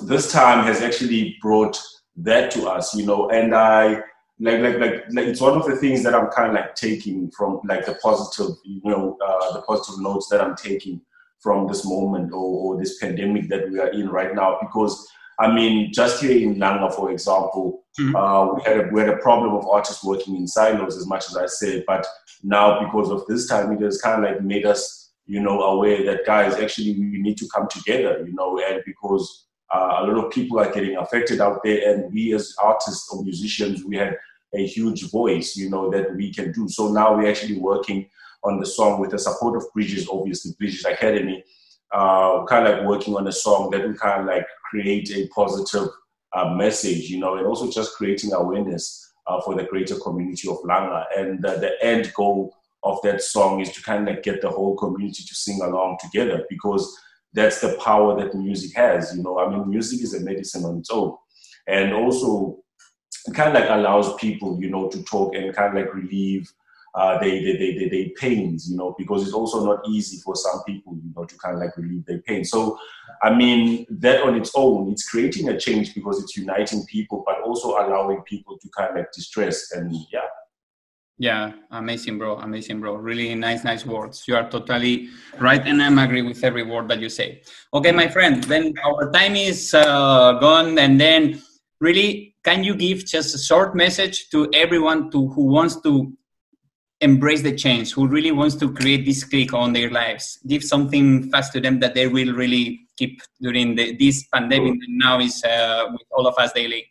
this 0.00 0.30
time 0.30 0.64
has 0.64 0.80
actually 0.80 1.36
brought 1.40 1.80
that 2.16 2.52
to 2.52 2.68
us, 2.68 2.94
you 2.94 3.04
know, 3.04 3.30
and 3.30 3.54
I, 3.54 4.02
like 4.40 4.60
like 4.60 4.78
like 4.78 5.04
like 5.10 5.26
it's 5.26 5.40
one 5.40 5.56
of 5.56 5.64
the 5.64 5.76
things 5.76 6.02
that 6.02 6.14
I'm 6.14 6.28
kind 6.28 6.48
of 6.48 6.54
like 6.54 6.74
taking 6.74 7.30
from 7.30 7.60
like 7.64 7.86
the 7.86 7.94
positive, 8.02 8.56
you 8.64 8.80
know, 8.84 9.16
uh, 9.24 9.52
the 9.52 9.62
positive 9.62 10.00
notes 10.00 10.28
that 10.28 10.40
I'm 10.40 10.56
taking 10.56 11.00
from 11.38 11.68
this 11.68 11.84
moment 11.86 12.32
or, 12.32 12.74
or 12.74 12.78
this 12.78 12.98
pandemic 12.98 13.48
that 13.48 13.70
we 13.70 13.78
are 13.78 13.90
in 13.90 14.08
right 14.08 14.34
now. 14.34 14.58
Because 14.60 15.08
I 15.38 15.52
mean, 15.52 15.92
just 15.92 16.22
here 16.22 16.48
in 16.48 16.56
Langa, 16.56 16.94
for 16.94 17.10
example, 17.10 17.84
mm-hmm. 17.98 18.14
uh, 18.14 18.54
we 18.54 18.62
had 18.62 18.80
a 18.80 18.88
we 18.92 19.00
had 19.00 19.08
a 19.08 19.16
problem 19.16 19.54
of 19.54 19.66
artists 19.66 20.04
working 20.04 20.36
in 20.36 20.46
silos, 20.46 20.96
as 20.96 21.06
much 21.06 21.28
as 21.28 21.36
I 21.36 21.46
say. 21.46 21.82
But 21.86 22.06
now, 22.42 22.84
because 22.84 23.10
of 23.10 23.26
this 23.26 23.48
time, 23.48 23.72
it 23.72 23.80
has 23.82 24.00
kind 24.00 24.24
of 24.24 24.30
like 24.30 24.42
made 24.42 24.64
us, 24.66 25.12
you 25.26 25.40
know, 25.40 25.60
aware 25.62 26.04
that 26.04 26.26
guys 26.26 26.54
actually 26.54 26.92
we 26.92 27.18
need 27.20 27.38
to 27.38 27.48
come 27.54 27.68
together, 27.68 28.24
you 28.26 28.34
know, 28.34 28.60
and 28.60 28.82
because 28.86 29.46
uh, 29.74 29.98
a 30.00 30.06
lot 30.06 30.24
of 30.24 30.30
people 30.30 30.60
are 30.60 30.70
getting 30.70 30.96
affected 30.96 31.40
out 31.40 31.60
there, 31.64 31.92
and 31.92 32.12
we 32.12 32.32
as 32.34 32.54
artists 32.62 33.08
or 33.12 33.22
musicians, 33.22 33.84
we 33.84 33.96
had 33.96 34.16
a 34.54 34.66
huge 34.66 35.10
voice, 35.10 35.56
you 35.56 35.68
know, 35.68 35.90
that 35.90 36.14
we 36.14 36.32
can 36.32 36.52
do. 36.52 36.68
So 36.68 36.92
now 36.92 37.16
we're 37.16 37.28
actually 37.28 37.58
working 37.58 38.08
on 38.44 38.60
the 38.60 38.66
song 38.66 39.00
with 39.00 39.10
the 39.10 39.18
support 39.18 39.56
of 39.56 39.64
Bridges, 39.72 40.08
obviously, 40.08 40.52
Bridges 40.58 40.84
Academy, 40.84 41.42
uh, 41.92 42.44
kind 42.44 42.66
of 42.66 42.78
like 42.78 42.86
working 42.86 43.16
on 43.16 43.26
a 43.26 43.32
song 43.32 43.70
that 43.70 43.88
we 43.88 43.94
kind 43.94 44.20
of 44.20 44.26
like 44.26 44.46
create 44.74 45.08
a 45.12 45.28
positive 45.28 45.88
uh, 46.32 46.52
message, 46.52 47.08
you 47.08 47.20
know, 47.20 47.36
and 47.36 47.46
also 47.46 47.70
just 47.70 47.94
creating 47.94 48.32
awareness 48.32 49.12
uh, 49.28 49.40
for 49.42 49.54
the 49.54 49.62
greater 49.62 49.94
community 50.00 50.48
of 50.48 50.56
Langa. 50.64 51.04
And 51.16 51.46
uh, 51.46 51.58
the 51.58 51.72
end 51.80 52.12
goal 52.14 52.52
of 52.82 52.98
that 53.04 53.22
song 53.22 53.60
is 53.60 53.70
to 53.70 53.82
kind 53.82 54.08
of 54.08 54.20
get 54.24 54.42
the 54.42 54.50
whole 54.50 54.76
community 54.76 55.22
to 55.22 55.34
sing 55.34 55.60
along 55.62 55.98
together 56.00 56.44
because 56.50 56.92
that's 57.32 57.60
the 57.60 57.78
power 57.84 58.18
that 58.18 58.34
music 58.34 58.76
has. 58.76 59.16
You 59.16 59.22
know, 59.22 59.38
I 59.38 59.48
mean, 59.48 59.70
music 59.70 60.02
is 60.02 60.14
a 60.14 60.20
medicine 60.20 60.64
on 60.64 60.78
its 60.78 60.90
own. 60.90 61.16
And 61.68 61.94
also, 61.94 62.58
it 63.26 63.34
kind 63.34 63.56
of 63.56 63.62
like 63.62 63.70
allows 63.70 64.12
people, 64.16 64.58
you 64.60 64.70
know, 64.70 64.88
to 64.88 65.04
talk 65.04 65.36
and 65.36 65.54
kind 65.54 65.78
of 65.78 65.84
like 65.84 65.94
relieve 65.94 66.52
uh, 66.94 67.18
they, 67.18 67.42
they, 67.42 67.56
they, 67.56 67.88
they 67.88 68.14
pains, 68.16 68.70
you 68.70 68.76
know, 68.76 68.94
because 68.96 69.24
it's 69.24 69.32
also 69.32 69.64
not 69.64 69.80
easy 69.88 70.18
for 70.18 70.36
some 70.36 70.62
people, 70.64 70.96
you 71.02 71.12
know, 71.16 71.24
to 71.24 71.36
kind 71.38 71.56
of 71.56 71.60
like 71.60 71.76
relieve 71.76 72.04
their 72.06 72.20
pain. 72.20 72.44
So, 72.44 72.78
I 73.24 73.34
mean, 73.34 73.86
that 73.88 74.22
on 74.22 74.36
its 74.36 74.52
own, 74.54 74.92
it's 74.92 75.08
creating 75.08 75.48
a 75.48 75.58
change 75.58 75.94
because 75.94 76.22
it's 76.22 76.36
uniting 76.36 76.84
people, 76.84 77.24
but 77.26 77.40
also 77.40 77.70
allowing 77.70 78.20
people 78.22 78.58
to 78.58 78.68
kind 78.76 78.98
of 78.98 79.06
distress 79.14 79.72
and 79.72 79.90
yeah. 80.12 80.28
Yeah, 81.16 81.52
amazing, 81.70 82.18
bro. 82.18 82.36
Amazing, 82.36 82.80
bro. 82.80 82.96
Really 82.96 83.34
nice, 83.34 83.64
nice 83.64 83.86
words. 83.86 84.24
You 84.28 84.36
are 84.36 84.50
totally 84.50 85.08
right, 85.38 85.64
and 85.64 85.80
I'm 85.82 85.98
agree 85.98 86.20
with 86.20 86.44
every 86.44 86.64
word 86.64 86.88
that 86.88 87.00
you 87.00 87.08
say. 87.08 87.40
Okay, 87.72 87.92
my 87.92 88.08
friend. 88.08 88.44
Then 88.44 88.74
our 88.84 89.10
time 89.10 89.36
is 89.36 89.72
uh, 89.72 90.32
gone, 90.40 90.78
and 90.78 91.00
then 91.00 91.40
really, 91.80 92.36
can 92.44 92.62
you 92.62 92.74
give 92.74 93.06
just 93.06 93.34
a 93.34 93.38
short 93.38 93.74
message 93.74 94.28
to 94.30 94.50
everyone 94.52 95.10
to 95.12 95.28
who 95.28 95.46
wants 95.46 95.80
to 95.82 96.12
embrace 97.00 97.42
the 97.42 97.54
change, 97.54 97.92
who 97.92 98.06
really 98.06 98.32
wants 98.32 98.56
to 98.56 98.74
create 98.74 99.06
this 99.06 99.24
click 99.24 99.54
on 99.54 99.72
their 99.72 99.90
lives? 99.90 100.40
Give 100.46 100.62
something 100.62 101.30
fast 101.30 101.52
to 101.54 101.60
them 101.60 101.78
that 101.78 101.94
they 101.94 102.08
will 102.08 102.34
really 102.34 102.83
keep 102.96 103.20
during 103.40 103.74
the, 103.74 103.96
this 103.96 104.26
pandemic 104.32 104.80
that 104.80 104.88
now 104.88 105.18
is 105.20 105.42
uh, 105.44 105.86
with 105.92 106.06
all 106.10 106.26
of 106.26 106.34
us 106.38 106.52
daily. 106.52 106.86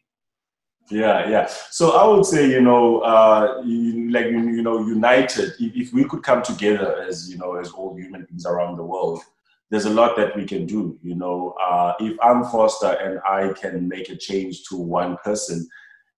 Yeah, 0.89 1.29
yeah. 1.29 1.49
So 1.71 1.91
I 1.91 2.05
would 2.05 2.25
say, 2.25 2.49
you 2.49 2.61
know, 2.61 2.99
uh, 2.99 3.61
like 3.65 4.25
you 4.25 4.61
know, 4.61 4.85
united. 4.85 5.53
If, 5.59 5.75
if, 5.75 5.93
we 5.93 6.03
could 6.05 6.23
come 6.23 6.41
together 6.43 7.01
as 7.07 7.29
you 7.29 7.37
know, 7.37 7.55
as 7.55 7.71
all 7.71 7.95
human 7.95 8.25
beings 8.25 8.45
around 8.45 8.77
the 8.77 8.83
world, 8.83 9.21
there's 9.71 9.85
a 9.85 9.89
lot 9.89 10.17
that 10.17 10.35
we 10.35 10.45
can 10.45 10.65
do. 10.65 10.99
You 11.01 11.15
know, 11.15 11.55
uh, 11.61 11.93
if 11.99 12.17
I'm 12.21 12.43
Foster 12.43 12.97
and 13.01 13.19
I 13.27 13.53
can 13.53 13.87
make 13.87 14.09
a 14.09 14.17
change 14.17 14.63
to 14.69 14.75
one 14.75 15.17
person, 15.23 15.67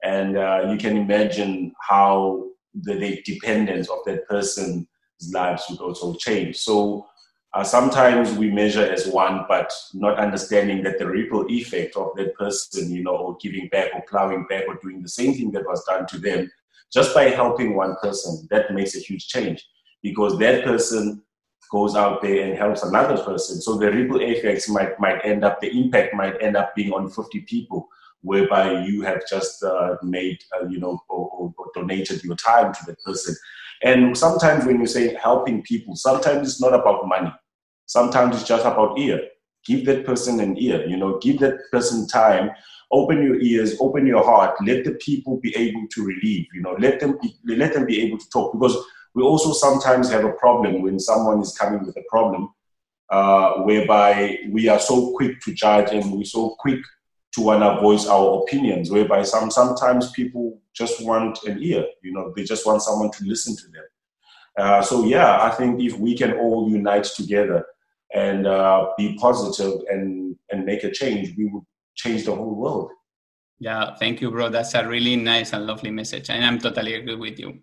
and 0.03 0.37
uh, 0.37 0.67
you 0.69 0.77
can 0.77 0.97
imagine 0.97 1.71
how 1.79 2.45
the, 2.73 2.95
the 2.95 3.21
dependence 3.23 3.89
of 3.89 3.99
that 4.07 4.27
person's 4.27 4.87
lives 5.31 5.63
would 5.69 5.79
also 5.79 6.15
change. 6.15 6.57
So 6.57 7.07
uh, 7.55 7.63
sometimes 7.63 8.33
we 8.33 8.51
measure 8.51 8.83
as 8.83 9.07
one, 9.07 9.45
but 9.47 9.71
not 9.93 10.19
understanding 10.19 10.83
that 10.83 10.99
the 10.99 11.07
ripple 11.07 11.45
effect 11.49 11.95
of 11.95 12.13
that 12.17 12.35
person, 12.35 12.91
you 12.91 13.01
know, 13.01 13.15
or 13.15 13.37
giving 13.37 13.69
back 13.69 13.89
or 13.95 14.01
plowing 14.09 14.45
back 14.49 14.65
or 14.67 14.75
doing 14.83 15.01
the 15.01 15.07
same 15.07 15.33
thing 15.33 15.51
that 15.51 15.65
was 15.65 15.81
done 15.85 16.05
to 16.05 16.19
them, 16.19 16.51
just 16.91 17.15
by 17.15 17.29
helping 17.29 17.73
one 17.73 17.95
person, 18.01 18.45
that 18.51 18.73
makes 18.73 18.93
a 18.97 18.99
huge 18.99 19.29
change 19.29 19.65
because 20.03 20.37
that 20.37 20.65
person 20.65 21.23
goes 21.71 21.95
out 21.95 22.21
there 22.21 22.45
and 22.45 22.57
helps 22.57 22.83
another 22.83 23.17
person. 23.23 23.61
So 23.61 23.77
the 23.77 23.89
ripple 23.89 24.19
effects 24.19 24.67
might 24.67 24.99
might 24.99 25.23
end 25.23 25.45
up, 25.45 25.61
the 25.61 25.71
impact 25.71 26.13
might 26.13 26.35
end 26.41 26.57
up 26.57 26.75
being 26.75 26.91
on 26.91 27.09
50 27.09 27.39
people, 27.41 27.87
whereby 28.19 28.83
you 28.83 29.01
have 29.03 29.21
just 29.29 29.63
uh, 29.63 29.95
made, 30.03 30.39
uh, 30.59 30.67
you 30.67 30.79
know, 30.81 30.99
or, 31.07 31.29
or, 31.29 31.53
or 31.57 31.71
donated 31.73 32.21
your 32.25 32.35
time 32.35 32.73
to 32.73 32.79
that 32.87 33.01
person. 33.05 33.33
And 33.81 34.17
sometimes 34.17 34.65
when 34.65 34.81
you 34.81 34.87
say 34.87 35.13
helping 35.13 35.61
people, 35.61 35.95
sometimes 35.95 36.49
it's 36.49 36.61
not 36.61 36.73
about 36.73 37.07
money 37.07 37.31
Sometimes 37.85 38.35
it's 38.35 38.47
just 38.47 38.65
about 38.65 38.97
ear. 38.97 39.21
Give 39.65 39.85
that 39.85 40.05
person 40.05 40.39
an 40.39 40.57
ear, 40.57 40.87
you 40.87 40.97
know, 40.97 41.17
give 41.19 41.39
that 41.39 41.59
person 41.71 42.07
time. 42.07 42.51
Open 42.91 43.23
your 43.23 43.39
ears, 43.41 43.75
open 43.79 44.05
your 44.05 44.23
heart. 44.23 44.55
Let 44.63 44.85
the 44.85 44.91
people 44.93 45.39
be 45.41 45.55
able 45.55 45.87
to 45.91 46.05
relieve, 46.05 46.47
you 46.53 46.61
know, 46.61 46.75
let 46.79 46.99
them 46.99 47.17
be, 47.21 47.35
let 47.45 47.73
them 47.73 47.85
be 47.85 48.01
able 48.01 48.19
to 48.19 48.29
talk 48.29 48.53
because 48.53 48.77
we 49.15 49.23
also 49.23 49.53
sometimes 49.53 50.09
have 50.11 50.23
a 50.23 50.33
problem 50.33 50.81
when 50.81 50.99
someone 50.99 51.41
is 51.41 51.57
coming 51.57 51.85
with 51.85 51.95
a 51.97 52.03
problem, 52.09 52.49
uh, 53.09 53.53
whereby 53.63 54.37
we 54.49 54.67
are 54.67 54.79
so 54.79 55.13
quick 55.15 55.39
to 55.41 55.53
judge 55.53 55.91
and 55.91 56.11
we're 56.11 56.25
so 56.25 56.55
quick 56.59 56.79
to 57.33 57.41
want 57.41 57.61
to 57.61 57.81
voice 57.81 58.07
our 58.07 58.43
opinions, 58.43 58.91
whereby 58.91 59.23
some 59.23 59.49
sometimes 59.49 60.11
people 60.11 60.59
just 60.73 61.03
want 61.03 61.41
an 61.43 61.61
ear, 61.61 61.85
you 62.03 62.13
know, 62.13 62.33
they 62.35 62.43
just 62.43 62.65
want 62.65 62.81
someone 62.81 63.11
to 63.11 63.25
listen 63.25 63.55
to 63.55 63.63
them. 63.71 63.83
Uh, 64.57 64.81
so 64.81 65.05
yeah, 65.05 65.41
I 65.41 65.49
think 65.49 65.81
if 65.81 65.97
we 65.97 66.15
can 66.15 66.33
all 66.33 66.69
unite 66.69 67.03
together 67.05 67.65
and 68.15 68.47
uh, 68.47 68.87
be 68.97 69.15
positive 69.17 69.81
and 69.91 70.35
and 70.51 70.65
make 70.65 70.83
a 70.83 70.91
change, 70.91 71.35
we 71.37 71.45
will 71.45 71.65
change 71.95 72.25
the 72.25 72.35
whole 72.35 72.55
world. 72.55 72.91
Yeah, 73.59 73.95
thank 73.95 74.21
you, 74.21 74.31
bro. 74.31 74.49
That's 74.49 74.73
a 74.73 74.87
really 74.87 75.15
nice 75.15 75.53
and 75.53 75.67
lovely 75.67 75.91
message, 75.91 76.29
and 76.29 76.43
I'm 76.43 76.59
totally 76.59 76.95
agree 76.95 77.15
with 77.15 77.39
you, 77.39 77.59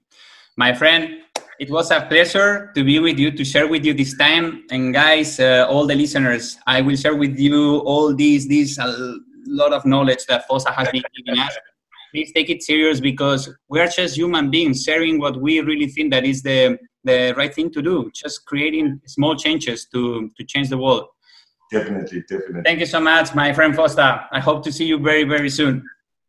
my 0.57 0.73
friend. 0.75 1.19
It 1.59 1.71
was 1.71 1.91
a 1.91 2.01
pleasure 2.03 2.73
to 2.75 2.83
be 2.83 2.99
with 2.99 3.19
you 3.19 3.31
to 3.31 3.45
share 3.45 3.69
with 3.69 3.85
you 3.85 3.95
this 3.95 4.17
time, 4.17 4.65
and 4.71 4.93
guys, 4.93 5.41
uh, 5.41 5.67
all 5.69 5.87
the 5.87 5.95
listeners, 5.95 6.59
I 6.67 6.81
will 6.81 6.97
share 6.97 7.17
with 7.17 7.39
you 7.39 7.79
all 7.81 8.15
these 8.15 8.47
these 8.49 8.79
a 8.79 9.17
lot 9.47 9.73
of 9.73 9.85
knowledge 9.85 10.25
that 10.27 10.49
FOSA 10.49 10.73
has 10.73 10.89
been 10.91 11.03
giving 11.17 11.41
us 11.41 11.57
please 12.13 12.31
take 12.33 12.51
it 12.51 12.63
serious 12.63 13.01
because 13.01 13.53
we 13.69 13.81
are 13.81 13.89
just 13.89 14.17
human 14.17 14.51
beings 14.51 14.85
sharing 14.85 15.19
what 15.19 15.41
we 15.41 15.61
really 15.61 15.87
think 15.87 16.13
that 16.13 16.25
is 16.25 16.43
the 16.43 16.79
the 17.05 17.35
right 17.37 17.53
thing 17.53 17.71
to 17.71 17.83
do 17.83 18.11
just 18.15 18.45
creating 18.47 19.01
small 19.07 19.35
changes 19.35 19.87
to 19.87 20.31
to 20.37 20.45
change 20.45 20.69
the 20.69 20.79
world. 20.79 21.07
Definitely 21.71 22.23
definitely. 22.29 22.63
Thank 22.65 22.81
you 22.81 22.87
so 22.87 23.01
much 23.01 23.35
my 23.35 23.53
friend 23.53 23.75
foster. 23.75 24.21
I 24.31 24.41
hope 24.41 24.63
to 24.65 24.73
see 24.73 24.85
you 24.85 24.99
very 24.99 25.25
very 25.25 25.51
soon. 25.51 25.85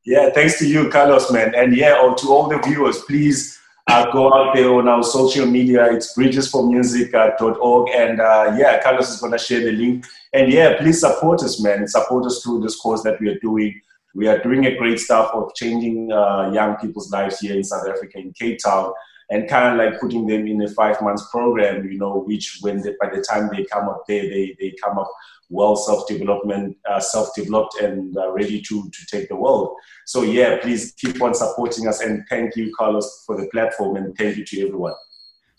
Yeah 0.05 0.29
thanks 0.31 0.57
to 0.59 0.67
you 0.67 0.89
carlos 0.89 1.31
man. 1.31 1.53
And 1.55 1.75
yeah 1.75 1.99
or 2.01 2.15
to 2.15 2.27
all 2.33 2.47
the 2.47 2.59
viewers 2.59 3.01
please 3.01 3.59
uh, 3.87 4.09
go 4.13 4.33
out 4.33 4.55
there 4.55 4.73
on 4.73 4.87
our 4.87 5.03
social 5.03 5.45
media. 5.45 5.91
It's 5.91 6.17
bridgesformusic.org 6.17 7.89
and 7.89 8.21
uh, 8.21 8.55
yeah 8.57 8.81
carlos 8.81 9.09
is 9.09 9.19
going 9.19 9.33
to 9.33 9.37
share 9.37 9.59
the 9.59 9.73
link. 9.73 10.05
And 10.31 10.51
yeah 10.51 10.77
please 10.77 11.01
support 11.01 11.43
us 11.43 11.61
man. 11.61 11.87
Support 11.87 12.25
us 12.25 12.41
through 12.41 12.61
this 12.61 12.77
course 12.77 13.03
that 13.03 13.19
we 13.19 13.27
are 13.29 13.39
doing 13.39 13.79
we 14.13 14.27
are 14.27 14.41
doing 14.41 14.65
a 14.65 14.75
great 14.75 14.99
stuff 14.99 15.31
of 15.33 15.53
changing 15.55 16.11
uh, 16.11 16.51
young 16.53 16.75
people's 16.77 17.11
lives 17.11 17.39
here 17.39 17.55
in 17.55 17.63
South 17.63 17.87
Africa, 17.87 18.19
in 18.19 18.31
Cape 18.33 18.59
Town, 18.63 18.93
and 19.29 19.49
kind 19.49 19.73
of 19.73 19.85
like 19.85 19.99
putting 19.99 20.27
them 20.27 20.47
in 20.47 20.61
a 20.61 20.67
five 20.69 21.01
months 21.01 21.27
program, 21.31 21.89
you 21.89 21.97
know, 21.97 22.19
which 22.19 22.59
when 22.61 22.81
they, 22.81 22.93
by 23.01 23.09
the 23.09 23.21
time 23.21 23.49
they 23.51 23.65
come 23.65 23.89
up 23.89 24.03
there, 24.07 24.23
they, 24.23 24.55
they 24.59 24.73
come 24.83 24.99
up 24.99 25.11
well 25.49 25.75
self-development, 25.75 26.77
uh, 26.89 26.99
self-developed 26.99 27.75
and 27.81 28.17
uh, 28.17 28.31
ready 28.31 28.61
to, 28.61 28.89
to 28.89 29.05
take 29.07 29.29
the 29.29 29.35
world. 29.35 29.75
So 30.05 30.23
yeah, 30.23 30.57
please 30.61 30.93
keep 30.93 31.21
on 31.21 31.33
supporting 31.33 31.87
us 31.87 32.01
and 32.01 32.23
thank 32.29 32.55
you, 32.55 32.73
Carlos, 32.77 33.23
for 33.25 33.39
the 33.39 33.47
platform 33.47 33.95
and 33.95 34.15
thank 34.17 34.37
you 34.37 34.45
to 34.45 34.67
everyone. 34.67 34.93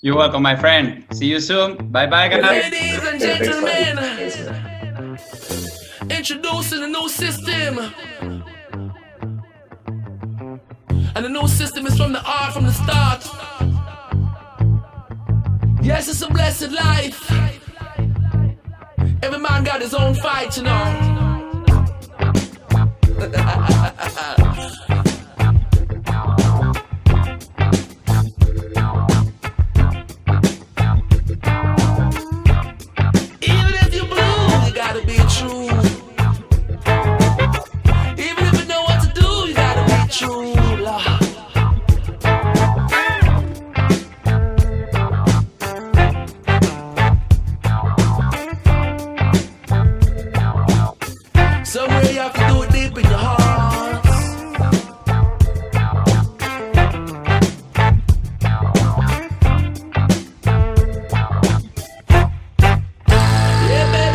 You're 0.00 0.16
welcome, 0.16 0.42
my 0.42 0.56
friend. 0.56 1.06
See 1.12 1.26
you 1.26 1.40
soon. 1.40 1.90
Bye 1.90 2.06
bye, 2.06 2.28
guys. 2.28 2.42
Ladies 2.42 3.02
and 3.04 3.20
gentlemen, 3.20 4.70
introducing 6.24 6.82
a 6.82 6.87
new 6.87 7.06
system. 7.06 7.78
And 11.14 11.22
the 11.22 11.28
new 11.28 11.46
system 11.46 11.87
is 11.87 11.98
from 11.98 12.12
the 12.14 12.22
art 12.24 12.54
from 12.54 12.64
the 12.64 12.72
start. 12.72 13.28
Yes, 15.82 16.08
it's 16.08 16.22
a 16.22 16.28
blessed 16.28 16.70
life. 16.70 17.30
Every 19.22 19.38
man 19.38 19.64
got 19.64 19.82
his 19.82 19.92
own 19.92 20.14
fight, 20.14 20.56
you 20.56 20.62
know. 20.62 21.14